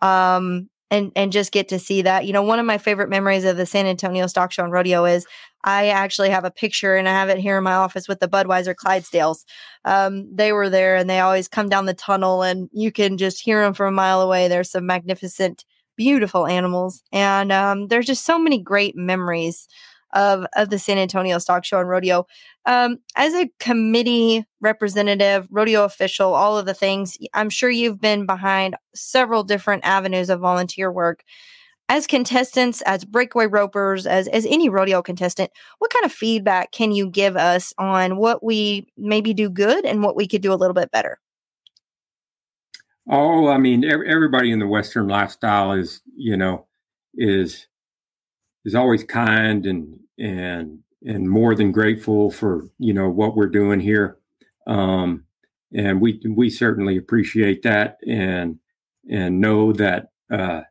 um, 0.00 0.70
and 0.90 1.12
and 1.16 1.32
just 1.32 1.52
get 1.52 1.68
to 1.68 1.78
see 1.78 2.02
that. 2.02 2.26
You 2.26 2.32
know, 2.32 2.42
one 2.42 2.58
of 2.58 2.66
my 2.66 2.78
favorite 2.78 3.08
memories 3.08 3.44
of 3.44 3.56
the 3.56 3.66
San 3.66 3.86
Antonio 3.86 4.26
Stock 4.26 4.52
Show 4.52 4.64
and 4.64 4.72
Rodeo 4.72 5.04
is 5.04 5.26
I 5.64 5.88
actually 5.88 6.30
have 6.30 6.44
a 6.44 6.50
picture 6.50 6.94
and 6.94 7.08
I 7.08 7.12
have 7.12 7.28
it 7.28 7.38
here 7.38 7.58
in 7.58 7.64
my 7.64 7.74
office 7.74 8.06
with 8.06 8.20
the 8.20 8.28
Budweiser 8.28 8.74
Clydesdales. 8.74 9.44
Um, 9.84 10.28
they 10.32 10.52
were 10.52 10.70
there 10.70 10.96
and 10.96 11.10
they 11.10 11.20
always 11.20 11.48
come 11.48 11.68
down 11.68 11.86
the 11.86 11.94
tunnel 11.94 12.42
and 12.42 12.68
you 12.72 12.92
can 12.92 13.18
just 13.18 13.42
hear 13.42 13.62
them 13.62 13.74
from 13.74 13.88
a 13.88 13.96
mile 13.96 14.20
away. 14.20 14.46
There's 14.46 14.70
some 14.70 14.86
magnificent 14.86 15.64
beautiful 15.96 16.46
animals. 16.46 17.02
And 17.12 17.50
um, 17.50 17.88
there's 17.88 18.06
just 18.06 18.24
so 18.24 18.38
many 18.38 18.60
great 18.60 18.94
memories 18.96 19.66
of, 20.16 20.46
of 20.56 20.70
the 20.70 20.78
San 20.78 20.98
Antonio 20.98 21.38
Stock 21.38 21.64
Show 21.64 21.78
and 21.78 21.88
Rodeo. 21.88 22.26
Um, 22.64 22.98
as 23.14 23.34
a 23.34 23.50
committee 23.60 24.44
representative, 24.60 25.46
rodeo 25.50 25.84
official, 25.84 26.34
all 26.34 26.58
of 26.58 26.66
the 26.66 26.74
things, 26.74 27.16
I'm 27.34 27.50
sure 27.50 27.70
you've 27.70 28.00
been 28.00 28.26
behind 28.26 28.74
several 28.94 29.44
different 29.44 29.84
avenues 29.84 30.30
of 30.30 30.40
volunteer 30.40 30.90
work. 30.90 31.22
As 31.88 32.08
contestants, 32.08 32.82
as 32.82 33.04
breakaway 33.04 33.46
ropers, 33.46 34.06
as, 34.06 34.26
as 34.28 34.44
any 34.46 34.68
rodeo 34.68 35.02
contestant, 35.02 35.52
what 35.78 35.92
kind 35.92 36.04
of 36.04 36.10
feedback 36.10 36.72
can 36.72 36.90
you 36.90 37.08
give 37.08 37.36
us 37.36 37.72
on 37.78 38.16
what 38.16 38.42
we 38.42 38.88
maybe 38.96 39.32
do 39.32 39.48
good 39.48 39.84
and 39.84 40.02
what 40.02 40.16
we 40.16 40.26
could 40.26 40.42
do 40.42 40.52
a 40.52 40.56
little 40.56 40.74
bit 40.74 40.90
better? 40.90 41.20
Oh, 43.08 43.46
I 43.46 43.58
mean, 43.58 43.84
everybody 43.84 44.50
in 44.50 44.58
the 44.58 44.66
Western 44.66 45.06
lifestyle 45.06 45.72
is, 45.72 46.00
you 46.16 46.36
know, 46.36 46.66
is 47.14 47.68
is 48.64 48.74
always 48.74 49.04
kind 49.04 49.64
and 49.64 49.96
and 50.18 50.80
and 51.06 51.28
more 51.28 51.54
than 51.54 51.72
grateful 51.72 52.30
for 52.30 52.68
you 52.78 52.92
know 52.92 53.08
what 53.08 53.36
we're 53.36 53.46
doing 53.46 53.80
here, 53.80 54.18
um, 54.66 55.24
and 55.72 56.00
we 56.00 56.20
we 56.28 56.50
certainly 56.50 56.96
appreciate 56.96 57.62
that. 57.62 57.98
And 58.06 58.58
and 59.08 59.40
know 59.40 59.72
that 59.72 60.10
uh, 60.30 60.62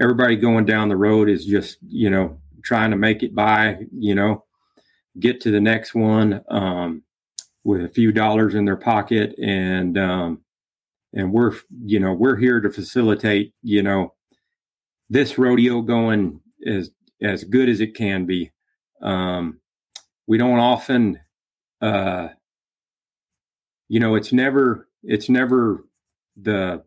everybody 0.00 0.36
going 0.36 0.64
down 0.64 0.88
the 0.88 0.96
road 0.96 1.28
is 1.28 1.44
just 1.44 1.78
you 1.86 2.10
know 2.10 2.40
trying 2.62 2.90
to 2.90 2.96
make 2.96 3.22
it 3.22 3.34
by 3.34 3.78
you 3.92 4.14
know 4.14 4.44
get 5.18 5.40
to 5.40 5.50
the 5.50 5.60
next 5.60 5.94
one 5.94 6.42
um, 6.50 7.02
with 7.64 7.84
a 7.84 7.88
few 7.88 8.12
dollars 8.12 8.54
in 8.54 8.64
their 8.64 8.76
pocket 8.76 9.34
and 9.38 9.98
um, 9.98 10.40
and 11.14 11.32
we're 11.32 11.54
you 11.84 11.98
know 11.98 12.12
we're 12.12 12.36
here 12.36 12.60
to 12.60 12.70
facilitate 12.70 13.54
you 13.62 13.82
know 13.82 14.14
this 15.10 15.38
rodeo 15.38 15.80
going 15.80 16.40
as 16.66 16.90
as 17.22 17.44
good 17.44 17.68
as 17.68 17.80
it 17.80 17.94
can 17.94 18.26
be 18.26 18.50
um, 19.02 19.60
we 20.26 20.38
don't 20.38 20.58
often 20.58 21.20
uh, 21.80 22.28
you 23.88 24.00
know 24.00 24.14
it's 24.14 24.32
never 24.32 24.88
it's 25.02 25.28
never 25.28 25.84
the 26.40 26.82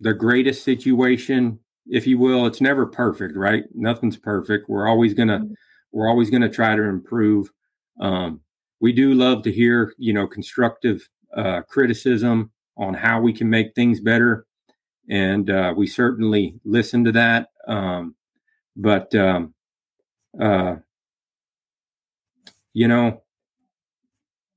the 0.00 0.14
greatest 0.14 0.64
situation 0.64 1.58
if 1.86 2.06
you 2.06 2.18
will. 2.18 2.46
It's 2.46 2.60
never 2.60 2.86
perfect 2.86 3.36
right? 3.36 3.64
Nothing's 3.74 4.16
perfect. 4.16 4.68
We're 4.68 4.88
always 4.88 5.14
gonna 5.14 5.40
mm-hmm. 5.40 5.52
we're 5.92 6.08
always 6.08 6.30
gonna 6.30 6.50
try 6.50 6.76
to 6.76 6.82
improve. 6.82 7.50
Um, 8.00 8.40
we 8.80 8.92
do 8.92 9.14
love 9.14 9.42
to 9.44 9.52
hear 9.52 9.94
you 9.98 10.12
know 10.12 10.26
constructive 10.26 11.08
uh, 11.36 11.62
criticism 11.62 12.50
on 12.76 12.94
how 12.94 13.20
we 13.20 13.32
can 13.32 13.48
make 13.48 13.74
things 13.74 14.00
better 14.00 14.46
and 15.08 15.50
uh, 15.50 15.74
we 15.76 15.86
certainly 15.86 16.58
listen 16.64 17.04
to 17.04 17.12
that. 17.12 17.48
Um, 17.68 18.14
but 18.76 19.14
um, 19.14 19.54
uh, 20.40 20.76
you 22.74 22.86
know 22.86 23.22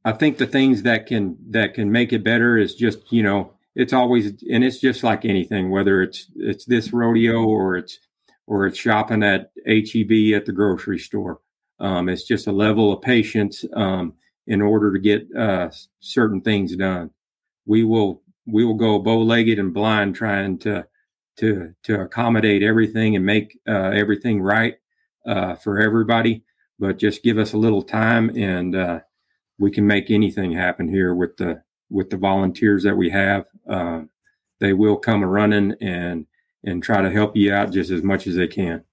I 0.03 0.11
think 0.11 0.37
the 0.37 0.47
things 0.47 0.83
that 0.83 1.05
can 1.05 1.37
that 1.51 1.73
can 1.73 1.91
make 1.91 2.11
it 2.11 2.23
better 2.23 2.57
is 2.57 2.75
just 2.75 3.11
you 3.11 3.23
know 3.23 3.53
it's 3.75 3.93
always 3.93 4.43
and 4.51 4.63
it's 4.63 4.79
just 4.79 5.03
like 5.03 5.23
anything 5.23 5.69
whether 5.69 6.01
it's 6.01 6.29
it's 6.35 6.65
this 6.65 6.91
rodeo 6.91 7.43
or 7.43 7.77
it's 7.77 7.99
or 8.47 8.65
it's 8.65 8.79
shopping 8.79 9.23
at 9.23 9.51
HEB 9.65 10.33
at 10.33 10.45
the 10.45 10.53
grocery 10.53 10.97
store. 10.97 11.41
Um, 11.79 12.09
it's 12.09 12.23
just 12.23 12.47
a 12.47 12.51
level 12.51 12.91
of 12.91 13.01
patience 13.01 13.65
um, 13.73 14.13
in 14.47 14.61
order 14.61 14.91
to 14.93 14.99
get 14.99 15.27
uh, 15.35 15.69
certain 15.99 16.41
things 16.41 16.75
done. 16.75 17.11
We 17.65 17.83
will 17.83 18.23
we 18.47 18.63
will 18.63 18.75
go 18.75 18.97
bow 18.99 19.21
legged 19.21 19.59
and 19.59 19.73
blind 19.73 20.15
trying 20.15 20.57
to 20.59 20.87
to 21.37 21.75
to 21.83 22.01
accommodate 22.01 22.63
everything 22.63 23.15
and 23.15 23.25
make 23.25 23.59
uh, 23.67 23.91
everything 23.93 24.41
right 24.41 24.75
uh, 25.25 25.55
for 25.55 25.79
everybody. 25.79 26.43
But 26.79 26.97
just 26.97 27.23
give 27.23 27.37
us 27.37 27.53
a 27.53 27.57
little 27.57 27.81
time 27.81 28.29
and 28.35 28.75
uh, 28.75 28.99
we 29.57 29.71
can 29.71 29.87
make 29.87 30.11
anything 30.11 30.51
happen 30.51 30.87
here 30.87 31.13
with 31.13 31.37
the 31.37 31.63
with 31.89 32.09
the 32.09 32.17
volunteers 32.17 32.83
that 32.83 32.97
we 32.97 33.09
have. 33.09 33.45
Uh, 33.69 34.01
they 34.59 34.73
will 34.73 34.97
come 34.97 35.23
running 35.23 35.73
and 35.81 36.27
and 36.63 36.83
try 36.83 37.01
to 37.01 37.11
help 37.11 37.35
you 37.35 37.53
out 37.53 37.71
just 37.71 37.91
as 37.91 38.03
much 38.03 38.27
as 38.27 38.35
they 38.35 38.47
can. 38.47 38.83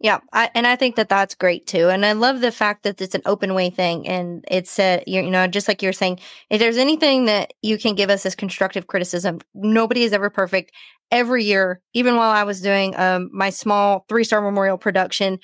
Yeah, 0.00 0.20
I, 0.32 0.48
and 0.54 0.64
I 0.64 0.76
think 0.76 0.94
that 0.94 1.08
that's 1.08 1.34
great 1.34 1.66
too. 1.66 1.88
And 1.88 2.06
I 2.06 2.12
love 2.12 2.40
the 2.40 2.52
fact 2.52 2.84
that 2.84 3.00
it's 3.00 3.16
an 3.16 3.22
open 3.26 3.54
way 3.54 3.68
thing, 3.68 4.06
and 4.06 4.44
it's 4.48 4.78
uh, 4.78 5.00
you 5.08 5.28
know 5.28 5.48
just 5.48 5.66
like 5.66 5.82
you're 5.82 5.92
saying, 5.92 6.20
if 6.50 6.60
there's 6.60 6.76
anything 6.76 7.24
that 7.24 7.52
you 7.62 7.78
can 7.78 7.96
give 7.96 8.08
us 8.08 8.24
as 8.24 8.36
constructive 8.36 8.86
criticism, 8.86 9.40
nobody 9.54 10.04
is 10.04 10.12
ever 10.12 10.30
perfect. 10.30 10.72
Every 11.10 11.42
year, 11.42 11.80
even 11.94 12.16
while 12.16 12.30
I 12.30 12.44
was 12.44 12.60
doing 12.60 12.94
um, 12.96 13.30
my 13.32 13.50
small 13.50 14.04
three 14.08 14.24
star 14.24 14.40
memorial 14.40 14.78
production, 14.78 15.38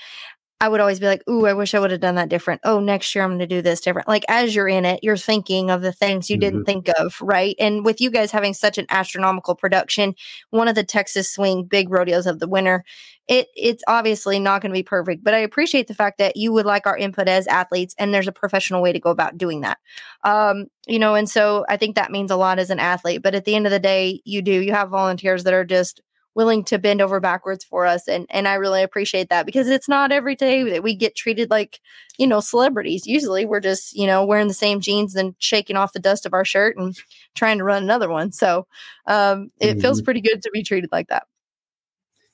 I 0.61 0.69
would 0.69 0.81
always 0.81 1.01
be 1.01 1.07
like, 1.07 1.23
"Ooh, 1.29 1.47
I 1.47 1.53
wish 1.53 1.75
I 1.75 1.79
would 1.79 1.91
have 1.91 2.01
done 2.01 2.15
that 2.15 2.29
different." 2.29 2.61
Oh, 2.65 2.81
next 2.81 3.15
year 3.15 3.25
I'm 3.25 3.31
going 3.31 3.41
to 3.41 3.47
do 3.47 3.61
this 3.61 3.81
different. 3.81 4.09
Like 4.09 4.25
as 4.29 4.55
you're 4.55 4.69
in 4.69 4.85
it, 4.85 5.01
you're 5.03 5.17
thinking 5.17 5.71
of 5.71 5.83
the 5.83 5.93
things 5.93 6.31
you 6.31 6.37
mm-hmm. 6.37 6.41
didn't 6.41 6.65
think 6.65 6.89
of, 6.99 7.17
right? 7.21 7.57
And 7.59 7.85
with 7.85 8.01
you 8.01 8.11
guys 8.11 8.31
having 8.31 8.55
such 8.55 8.79
an 8.79 8.87
astronomical 8.89 9.55
production, 9.55 10.15
one 10.51 10.69
of 10.69 10.75
the 10.75 10.85
Texas 10.85 11.31
Swing 11.31 11.65
big 11.65 11.91
rodeos 11.91 12.27
of 12.27 12.39
the 12.39 12.49
winter, 12.49 12.85
it 13.27 13.49
it's 13.57 13.83
obviously 13.89 14.39
not 14.39 14.61
going 14.61 14.71
to 14.71 14.79
be 14.79 14.83
perfect, 14.83 15.25
but 15.25 15.35
I 15.35 15.39
appreciate 15.39 15.87
the 15.89 15.95
fact 15.95 16.19
that 16.19 16.37
you 16.37 16.53
would 16.53 16.67
like 16.67 16.87
our 16.87 16.97
input 16.97 17.29
as 17.29 17.47
athletes 17.47 17.95
and 17.99 18.13
there's 18.13 18.29
a 18.29 18.33
professional 18.33 18.83
way 18.83 18.93
to 18.93 19.01
go 19.01 19.11
about 19.11 19.39
doing 19.39 19.63
that. 19.63 19.79
Um, 20.25 20.67
you 20.87 20.99
know, 20.99 21.15
and 21.15 21.29
so 21.29 21.65
I 21.69 21.77
think 21.77 21.97
that 21.97 22.13
means 22.13 22.31
a 22.31 22.37
lot 22.37 22.59
as 22.59 22.71
an 22.71 22.81
athlete, 22.81 23.23
but 23.23 23.35
at 23.35 23.45
the 23.45 23.55
end 23.55 23.67
of 23.67 23.73
the 23.73 23.79
day, 23.79 24.21
you 24.25 24.43
do 24.43 24.53
you 24.53 24.73
have 24.73 24.91
volunteers 24.91 25.45
that 25.45 25.55
are 25.55 25.65
just 25.65 26.03
willing 26.35 26.65
to 26.65 26.79
bend 26.79 27.01
over 27.01 27.21
backwards 27.21 27.65
for 27.65 27.87
us 27.87 28.09
and 28.09 28.27
and 28.31 28.49
I 28.49 28.55
really 28.55 28.83
appreciate 28.83 29.29
that 29.29 29.47
because 29.47 29.69
it's 29.69 29.89
not 29.89 30.13
every 30.13 30.35
day 30.35 30.63
that 30.71 30.83
we 30.83 30.95
get 30.95 31.17
treated 31.17 31.51
like 31.51 31.81
you 32.19 32.27
know 32.27 32.41
celebrities. 32.41 33.07
Usually 33.07 33.45
we're 33.45 33.61
just 33.61 33.95
you 33.95 34.07
know 34.07 34.25
wearing 34.25 34.49
the 34.49 34.55
same 34.55 34.81
jeans 34.81 35.15
and 35.15 35.35
shaking 35.39 35.77
off 35.77 35.93
the 35.93 35.99
dust 35.99 36.27
of 36.27 36.35
our 36.35 36.45
shirt 36.45 36.77
and 36.77 36.97
trying 37.35 37.59
to 37.59 37.65
run 37.65 37.83
another 37.83 38.09
one. 38.09 38.33
So 38.33 38.67
um, 39.07 39.51
it 39.61 39.73
mm-hmm. 39.73 39.81
feels 39.81 40.03
pretty 40.03 40.21
good 40.21 40.43
to 40.43 40.51
be 40.53 40.63
treated 40.63 40.91
like 40.93 41.09
that. 41.09 41.27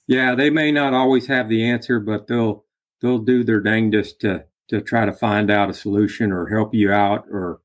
Yeah 0.07 0.35
they 0.35 0.51
may 0.51 0.73
not 0.73 0.95
always 0.95 1.27
have 1.27 1.49
the 1.49 1.65
answer 1.65 2.01
but 2.01 2.27
they'll 2.27 2.65
they'll 3.01 3.19
do 3.19 3.45
their 3.45 3.61
dangest 3.61 4.21
to 4.21 4.45
to 4.69 4.81
try 4.81 5.05
to 5.05 5.13
find 5.13 5.51
out 5.51 5.69
a 5.69 5.75
solution 5.75 6.33
or 6.33 6.47
help 6.47 6.75
you 6.75 6.93
out 6.93 7.27
or 7.31 7.61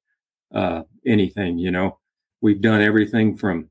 uh, 0.55 0.83
anything 1.05 1.59
you 1.59 1.69
know? 1.69 1.99
We've 2.41 2.61
done 2.61 2.81
everything 2.81 3.37
from 3.37 3.69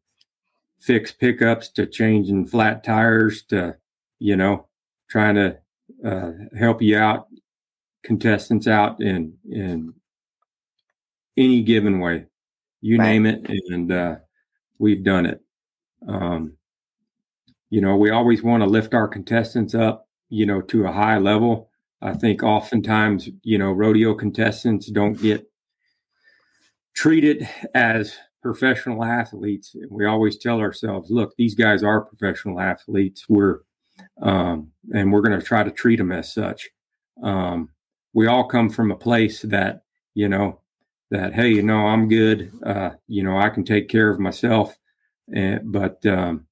fix 0.85 1.13
pickups 1.13 1.71
to 1.71 1.87
changing 1.87 2.47
flat 2.47 2.85
tires 2.85 3.43
to, 3.43 3.75
you 4.19 4.37
know, 4.37 4.67
trying 5.09 5.35
to 5.35 5.59
uh, 6.05 6.33
help 6.59 6.83
you 6.83 6.97
out, 6.97 7.27
contestants 8.03 8.67
out 8.67 9.01
in 9.01 9.33
in 9.51 9.95
any 11.37 11.63
given 11.63 12.01
way. 12.01 12.27
You 12.83 12.99
right. 12.99 13.07
name 13.07 13.27
it, 13.27 13.49
and 13.71 13.91
uh, 13.91 14.17
we've 14.79 15.03
done 15.03 15.25
it. 15.25 15.41
Um, 16.07 16.59
you 17.71 17.81
know, 17.81 17.97
we 17.97 18.11
always 18.11 18.43
want 18.43 18.63
to 18.63 18.69
lift 18.69 18.93
our 18.93 19.09
contestants 19.09 19.75
up, 19.75 20.07
you 20.29 20.45
know, 20.45 20.61
to 20.61 20.85
a 20.85 20.93
high 20.93 21.17
level. 21.17 21.71
I 22.03 22.13
think 22.13 22.43
oftentimes, 22.43 23.31
you 23.43 23.57
know, 23.57 23.73
rodeo 23.73 24.15
contestants 24.15 24.89
don't 24.89 25.21
get 25.21 25.51
treated 26.95 27.49
as 27.75 28.15
professional 28.45 29.03
athletes. 29.03 29.75
We 29.89 30.05
always 30.05 30.37
tell 30.37 30.61
ourselves, 30.61 31.11
look, 31.11 31.35
these 31.37 31.55
guys 31.55 31.83
are 31.83 32.03
professional 32.03 32.61
athletes. 32.61 33.25
We're 33.27 33.61
um, 34.21 34.71
and 34.93 35.11
we're 35.11 35.23
going 35.23 35.39
to 35.39 35.45
try 35.45 35.63
to 35.63 35.71
treat 35.71 35.97
them 35.97 36.13
as 36.13 36.33
such. 36.33 36.69
Um, 37.23 37.71
we 38.13 38.27
all 38.27 38.47
come 38.47 38.69
from 38.69 38.91
a 38.91 38.97
place 38.97 39.41
that 39.43 39.85
you 40.13 40.29
know 40.29 40.61
that 41.11 41.33
hey, 41.33 41.49
you 41.49 41.63
know, 41.63 41.87
I'm 41.87 42.07
good. 42.07 42.53
Uh, 42.65 42.91
you 43.09 43.23
know, 43.23 43.39
I 43.39 43.49
can 43.49 43.65
take 43.65 43.89
care 43.89 44.11
of 44.11 44.21
myself. 44.21 44.77
And 45.35 45.73
but 45.73 46.05
um, 46.05 46.47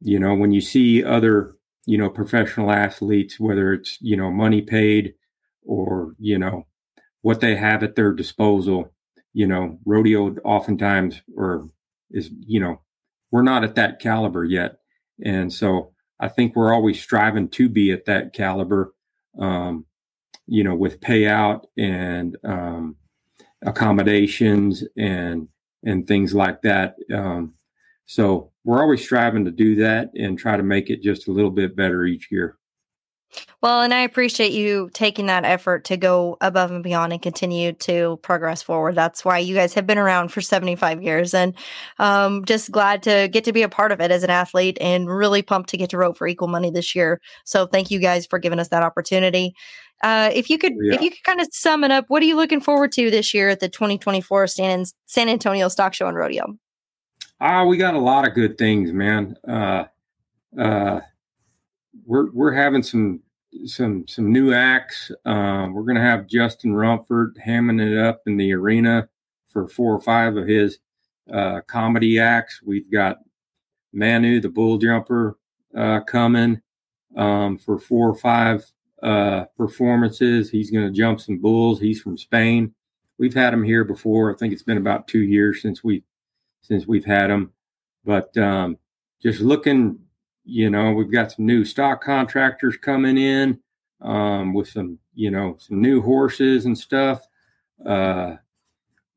you 0.00 0.20
know, 0.20 0.34
when 0.34 0.52
you 0.52 0.60
see 0.60 1.02
other 1.02 1.56
you 1.86 1.98
know 1.98 2.08
professional 2.08 2.70
athletes, 2.70 3.40
whether 3.40 3.72
it's 3.72 3.98
you 4.00 4.16
know 4.16 4.30
money 4.30 4.62
paid 4.62 5.14
or 5.66 6.14
you 6.20 6.38
know 6.38 6.66
what 7.22 7.40
they 7.40 7.56
have 7.56 7.82
at 7.82 7.96
their 7.96 8.12
disposal 8.12 8.93
you 9.34 9.46
know, 9.46 9.78
rodeo 9.84 10.34
oftentimes 10.44 11.20
or 11.36 11.68
is, 12.10 12.30
you 12.46 12.60
know, 12.60 12.80
we're 13.30 13.42
not 13.42 13.64
at 13.64 13.74
that 13.74 13.98
caliber 13.98 14.44
yet. 14.44 14.78
And 15.22 15.52
so 15.52 15.92
I 16.20 16.28
think 16.28 16.54
we're 16.54 16.72
always 16.72 17.02
striving 17.02 17.48
to 17.50 17.68
be 17.68 17.92
at 17.92 18.06
that 18.06 18.32
caliber, 18.32 18.94
um, 19.38 19.84
you 20.46 20.62
know, 20.62 20.74
with 20.74 21.00
payout 21.00 21.64
and 21.76 22.36
um, 22.44 22.96
accommodations 23.62 24.84
and 24.96 25.48
and 25.82 26.06
things 26.06 26.34
like 26.34 26.62
that. 26.62 26.94
Um, 27.12 27.54
so 28.06 28.52
we're 28.64 28.80
always 28.80 29.02
striving 29.02 29.44
to 29.44 29.50
do 29.50 29.76
that 29.76 30.10
and 30.14 30.38
try 30.38 30.56
to 30.56 30.62
make 30.62 30.88
it 30.88 31.02
just 31.02 31.28
a 31.28 31.32
little 31.32 31.50
bit 31.50 31.76
better 31.76 32.04
each 32.06 32.30
year. 32.30 32.56
Well, 33.60 33.80
and 33.80 33.94
I 33.94 34.00
appreciate 34.00 34.52
you 34.52 34.90
taking 34.92 35.26
that 35.26 35.44
effort 35.44 35.84
to 35.86 35.96
go 35.96 36.36
above 36.40 36.70
and 36.70 36.82
beyond 36.82 37.12
and 37.12 37.22
continue 37.22 37.72
to 37.72 38.18
progress 38.22 38.62
forward. 38.62 38.94
That's 38.94 39.24
why 39.24 39.38
you 39.38 39.54
guys 39.54 39.74
have 39.74 39.86
been 39.86 39.98
around 39.98 40.28
for 40.28 40.40
75 40.40 41.02
years 41.02 41.32
and 41.32 41.54
um, 41.98 42.44
just 42.44 42.70
glad 42.70 43.02
to 43.04 43.28
get 43.32 43.44
to 43.44 43.52
be 43.52 43.62
a 43.62 43.68
part 43.68 43.92
of 43.92 44.00
it 44.00 44.10
as 44.10 44.22
an 44.22 44.30
athlete 44.30 44.76
and 44.80 45.08
really 45.08 45.42
pumped 45.42 45.70
to 45.70 45.76
get 45.76 45.90
to 45.90 45.98
rope 45.98 46.18
for 46.18 46.26
equal 46.26 46.48
money 46.48 46.70
this 46.70 46.94
year. 46.94 47.20
So 47.44 47.66
thank 47.66 47.90
you 47.90 47.98
guys 47.98 48.26
for 48.26 48.38
giving 48.38 48.58
us 48.58 48.68
that 48.68 48.82
opportunity. 48.82 49.54
Uh, 50.02 50.30
if 50.34 50.50
you 50.50 50.58
could, 50.58 50.74
yeah. 50.82 50.94
if 50.94 51.00
you 51.00 51.10
could 51.10 51.24
kind 51.24 51.40
of 51.40 51.48
sum 51.50 51.84
it 51.84 51.90
up, 51.90 52.04
what 52.08 52.22
are 52.22 52.26
you 52.26 52.36
looking 52.36 52.60
forward 52.60 52.92
to 52.92 53.10
this 53.10 53.32
year 53.32 53.48
at 53.48 53.60
the 53.60 53.68
2024 53.68 54.46
San, 54.48 54.84
San 55.06 55.28
Antonio 55.28 55.68
Stock 55.68 55.94
Show 55.94 56.06
and 56.06 56.16
Rodeo? 56.16 56.58
Ah, 57.40 57.64
we 57.64 57.76
got 57.76 57.94
a 57.94 57.98
lot 57.98 58.26
of 58.26 58.34
good 58.34 58.58
things, 58.58 58.92
man. 58.92 59.36
Uh, 59.46 59.84
uh, 60.58 61.00
we're 62.06 62.30
we're 62.32 62.52
having 62.52 62.82
some 62.82 63.20
some 63.66 64.06
some 64.08 64.32
new 64.32 64.52
acts. 64.52 65.10
Uh, 65.24 65.68
we're 65.70 65.82
going 65.82 65.96
to 65.96 66.02
have 66.02 66.26
Justin 66.26 66.74
Rumford 66.74 67.36
hamming 67.36 67.80
it 67.80 67.98
up 67.98 68.22
in 68.26 68.36
the 68.36 68.52
arena 68.52 69.08
for 69.48 69.68
four 69.68 69.94
or 69.94 70.00
five 70.00 70.36
of 70.36 70.46
his 70.46 70.78
uh, 71.32 71.60
comedy 71.66 72.18
acts. 72.18 72.60
We've 72.62 72.90
got 72.90 73.18
Manu 73.92 74.40
the 74.40 74.48
bull 74.48 74.78
jumper 74.78 75.38
uh, 75.76 76.00
coming 76.00 76.60
um, 77.16 77.58
for 77.58 77.78
four 77.78 78.10
or 78.10 78.16
five 78.16 78.64
uh, 79.02 79.44
performances. 79.56 80.50
He's 80.50 80.70
going 80.70 80.86
to 80.86 80.92
jump 80.92 81.20
some 81.20 81.38
bulls. 81.38 81.80
He's 81.80 82.00
from 82.00 82.18
Spain. 82.18 82.74
We've 83.18 83.34
had 83.34 83.54
him 83.54 83.62
here 83.62 83.84
before. 83.84 84.34
I 84.34 84.36
think 84.36 84.52
it's 84.52 84.62
been 84.62 84.78
about 84.78 85.06
two 85.06 85.22
years 85.22 85.62
since 85.62 85.84
we 85.84 86.02
since 86.62 86.86
we've 86.86 87.04
had 87.04 87.30
him. 87.30 87.52
But 88.04 88.36
um, 88.36 88.78
just 89.22 89.40
looking, 89.40 89.98
you 90.44 90.70
know, 90.70 90.92
we've 90.92 91.12
got 91.12 91.32
some 91.32 91.46
new 91.46 91.64
stock 91.64 92.02
contractors 92.02 92.76
coming 92.76 93.16
in 93.18 93.58
um, 94.00 94.52
with 94.52 94.68
some, 94.68 94.98
you 95.14 95.30
know, 95.30 95.56
some 95.58 95.80
new 95.80 96.02
horses 96.02 96.66
and 96.66 96.76
stuff. 96.76 97.26
Uh, 97.84 98.36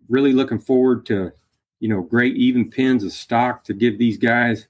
really 0.09 0.33
looking 0.33 0.59
forward 0.59 1.05
to, 1.05 1.31
you 1.79 1.89
know, 1.89 2.01
great 2.01 2.35
even 2.37 2.69
pins 2.69 3.03
of 3.03 3.11
stock 3.11 3.63
to 3.65 3.73
give 3.73 3.97
these 3.97 4.17
guys 4.17 4.67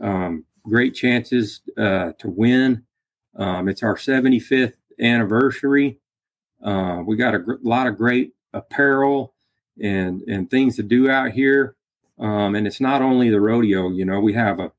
um, 0.00 0.44
great 0.62 0.94
chances 0.94 1.62
uh, 1.78 2.12
to 2.18 2.28
win. 2.28 2.84
Um, 3.36 3.68
it's 3.68 3.82
our 3.82 3.96
75th 3.96 4.74
anniversary. 5.00 5.98
Uh, 6.62 7.02
we 7.04 7.16
got 7.16 7.34
a 7.34 7.38
gr- 7.38 7.54
lot 7.62 7.86
of 7.86 7.96
great 7.96 8.32
apparel 8.52 9.34
and 9.80 10.22
and 10.22 10.48
things 10.50 10.76
to 10.76 10.82
do 10.82 11.10
out 11.10 11.32
here. 11.32 11.74
Um, 12.18 12.54
and 12.54 12.66
it's 12.66 12.80
not 12.80 13.02
only 13.02 13.28
the 13.28 13.40
rodeo. 13.40 13.90
You 13.90 14.04
know, 14.04 14.20
we 14.20 14.32
have 14.34 14.60
a 14.60 14.70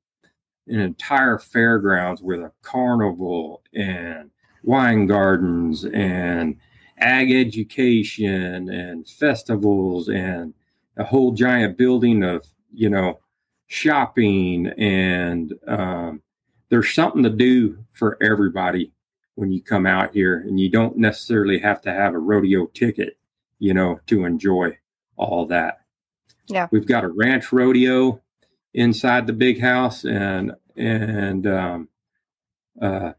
an 0.67 0.80
entire 0.80 1.38
fairgrounds 1.38 2.21
with 2.21 2.39
a 2.39 2.51
carnival 2.62 3.62
and 3.73 4.32
wine 4.63 5.06
gardens 5.06 5.86
and 5.86 6.58
ag 6.97 7.32
education 7.32 8.69
and 8.69 9.08
festivals 9.08 10.10
and 10.10 10.54
a 10.97 11.04
whole 11.04 11.34
giant 11.34 11.78
building 11.78 12.23
of 12.23 12.45
you 12.73 12.89
know 12.89 13.19
shopping 13.67 14.67
and 14.78 15.54
um, 15.67 16.21
there's 16.69 16.93
something 16.93 17.23
to 17.23 17.30
do 17.30 17.78
for 17.91 18.17
everybody 18.21 18.91
when 19.36 19.51
you 19.51 19.62
come 19.62 19.86
out 19.86 20.13
here 20.13 20.39
and 20.39 20.60
you 20.60 20.69
don't 20.69 20.97
necessarily 20.97 21.60
have 21.60 21.82
to 21.82 21.91
have 21.91 22.13
a 22.13 22.19
rodeo 22.19 22.65
ticket 22.67 23.17
you 23.60 23.73
know 23.73 23.99
to 24.08 24.25
enjoy 24.25 24.78
all 25.17 25.45
that. 25.47 25.82
Yeah. 26.47 26.67
We've 26.71 26.88
got 26.88 27.04
a 27.04 27.10
ranch 27.10 27.51
rodeo 27.51 28.21
inside 28.76 29.26
the 29.26 29.34
big 29.34 29.60
house 29.60 30.04
and 30.06 30.52
and 30.76 31.48
um, 31.48 31.90
uh, 32.82 33.14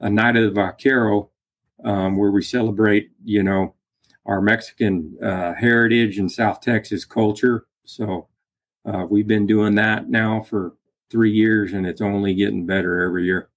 a 0.00 0.10
night 0.10 0.36
of 0.36 0.44
the 0.44 0.50
vaquero 0.50 1.30
um, 1.82 2.16
where 2.16 2.30
we 2.30 2.42
celebrate, 2.42 3.10
you 3.24 3.42
know, 3.42 3.74
our 4.26 4.42
Mexican 4.42 5.16
uh, 5.22 5.54
heritage 5.54 6.18
and 6.18 6.30
South 6.30 6.60
Texas 6.60 7.06
culture. 7.06 7.66
So 7.84 8.28
uh, 8.84 9.06
we've 9.08 9.26
been 9.26 9.46
doing 9.46 9.74
that 9.76 10.10
now 10.10 10.42
for 10.42 10.74
three 11.10 11.32
years, 11.32 11.72
and 11.72 11.86
it's 11.86 12.02
only 12.02 12.34
getting 12.34 12.66
better 12.66 13.02
every 13.02 13.24
year. 13.24 13.48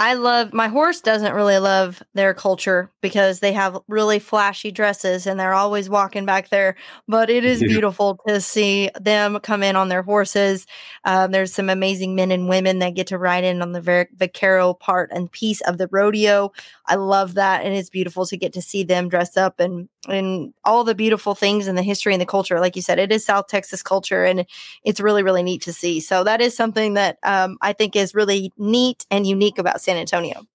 I 0.00 0.14
love 0.14 0.54
my 0.54 0.68
horse 0.68 1.02
doesn't 1.02 1.34
really 1.34 1.58
love 1.58 2.02
their 2.14 2.32
culture 2.32 2.90
because 3.02 3.40
they 3.40 3.52
have 3.52 3.76
really 3.86 4.18
flashy 4.18 4.70
dresses 4.70 5.26
and 5.26 5.38
they're 5.38 5.52
always 5.52 5.90
walking 5.90 6.24
back 6.24 6.48
there. 6.48 6.76
But 7.06 7.28
it 7.28 7.44
is 7.44 7.60
beautiful 7.68 8.18
to 8.26 8.40
see 8.40 8.88
them 8.98 9.38
come 9.40 9.62
in 9.62 9.76
on 9.76 9.90
their 9.90 10.00
horses. 10.00 10.66
Um, 11.04 11.32
there's 11.32 11.52
some 11.52 11.68
amazing 11.68 12.14
men 12.14 12.30
and 12.30 12.48
women 12.48 12.78
that 12.78 12.94
get 12.94 13.08
to 13.08 13.18
ride 13.18 13.44
in 13.44 13.60
on 13.60 13.72
the 13.72 14.08
vaquero 14.16 14.72
part 14.72 15.10
and 15.12 15.30
piece 15.30 15.60
of 15.60 15.76
the 15.76 15.88
rodeo. 15.88 16.50
I 16.86 16.94
love 16.94 17.34
that, 17.34 17.62
and 17.62 17.74
it's 17.74 17.90
beautiful 17.90 18.24
to 18.24 18.38
get 18.38 18.54
to 18.54 18.62
see 18.62 18.84
them 18.84 19.10
dress 19.10 19.36
up 19.36 19.60
and 19.60 19.88
and 20.08 20.54
all 20.64 20.82
the 20.82 20.94
beautiful 20.94 21.34
things 21.34 21.66
and 21.66 21.76
the 21.76 21.82
history 21.82 22.14
and 22.14 22.20
the 22.20 22.26
culture. 22.26 22.58
Like 22.58 22.74
you 22.74 22.82
said, 22.82 22.98
it 22.98 23.12
is 23.12 23.24
South 23.24 23.48
Texas 23.48 23.82
culture, 23.82 24.24
and 24.24 24.46
it's 24.82 24.98
really, 25.00 25.22
really 25.22 25.42
neat 25.42 25.62
to 25.62 25.72
see. 25.72 26.00
So 26.00 26.24
that 26.24 26.40
is 26.40 26.56
something 26.56 26.94
that 26.94 27.18
um, 27.22 27.58
I 27.60 27.74
think 27.74 27.94
is 27.96 28.14
really 28.14 28.52
neat 28.56 29.04
and 29.10 29.26
unique 29.26 29.58
about 29.58 29.80
San 29.90 29.96
Antonio. 29.96 30.46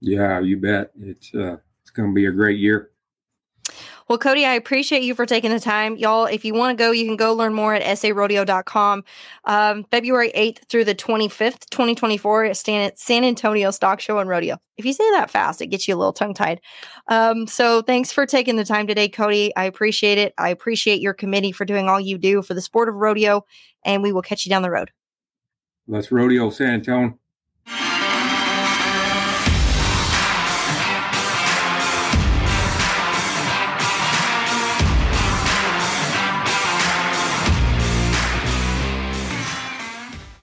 Yeah, 0.00 0.38
you 0.38 0.56
bet. 0.56 0.92
It's 1.00 1.34
uh, 1.34 1.56
it's 1.82 1.90
going 1.90 2.10
to 2.10 2.14
be 2.14 2.26
a 2.26 2.30
great 2.30 2.58
year. 2.58 2.90
Well, 4.08 4.18
Cody, 4.18 4.44
I 4.44 4.54
appreciate 4.54 5.02
you 5.02 5.14
for 5.14 5.26
taking 5.26 5.50
the 5.50 5.60
time. 5.60 5.96
Y'all, 5.96 6.26
if 6.26 6.44
you 6.44 6.54
want 6.54 6.76
to 6.76 6.82
go, 6.82 6.90
you 6.90 7.06
can 7.06 7.16
go 7.16 7.32
learn 7.32 7.54
more 7.54 7.74
at 7.74 7.82
sarodeo.com. 7.82 9.04
Um, 9.44 9.84
February 9.90 10.32
8th 10.36 10.64
through 10.68 10.84
the 10.84 10.94
25th, 10.96 11.68
2024, 11.70 12.44
at 12.44 12.56
San 12.56 13.24
Antonio 13.24 13.70
Stock 13.70 14.00
Show 14.00 14.18
and 14.18 14.28
Rodeo. 14.28 14.58
If 14.76 14.84
you 14.84 14.92
say 14.92 15.08
that 15.12 15.30
fast, 15.30 15.60
it 15.60 15.68
gets 15.68 15.86
you 15.86 15.94
a 15.94 15.98
little 15.98 16.12
tongue 16.12 16.34
tied. 16.34 16.60
Um, 17.08 17.46
so 17.46 17.82
thanks 17.82 18.10
for 18.10 18.26
taking 18.26 18.56
the 18.56 18.64
time 18.64 18.86
today, 18.88 19.08
Cody. 19.08 19.54
I 19.54 19.64
appreciate 19.64 20.18
it. 20.18 20.34
I 20.38 20.48
appreciate 20.48 21.00
your 21.00 21.14
committee 21.14 21.52
for 21.52 21.64
doing 21.64 21.88
all 21.88 22.00
you 22.00 22.18
do 22.18 22.42
for 22.42 22.54
the 22.54 22.62
sport 22.62 22.88
of 22.88 22.96
rodeo, 22.96 23.44
and 23.84 24.02
we 24.02 24.12
will 24.12 24.22
catch 24.22 24.44
you 24.44 24.50
down 24.50 24.62
the 24.62 24.70
road. 24.70 24.90
Let's 25.86 26.10
rodeo, 26.10 26.50
San 26.50 26.74
Antonio. 26.74 27.19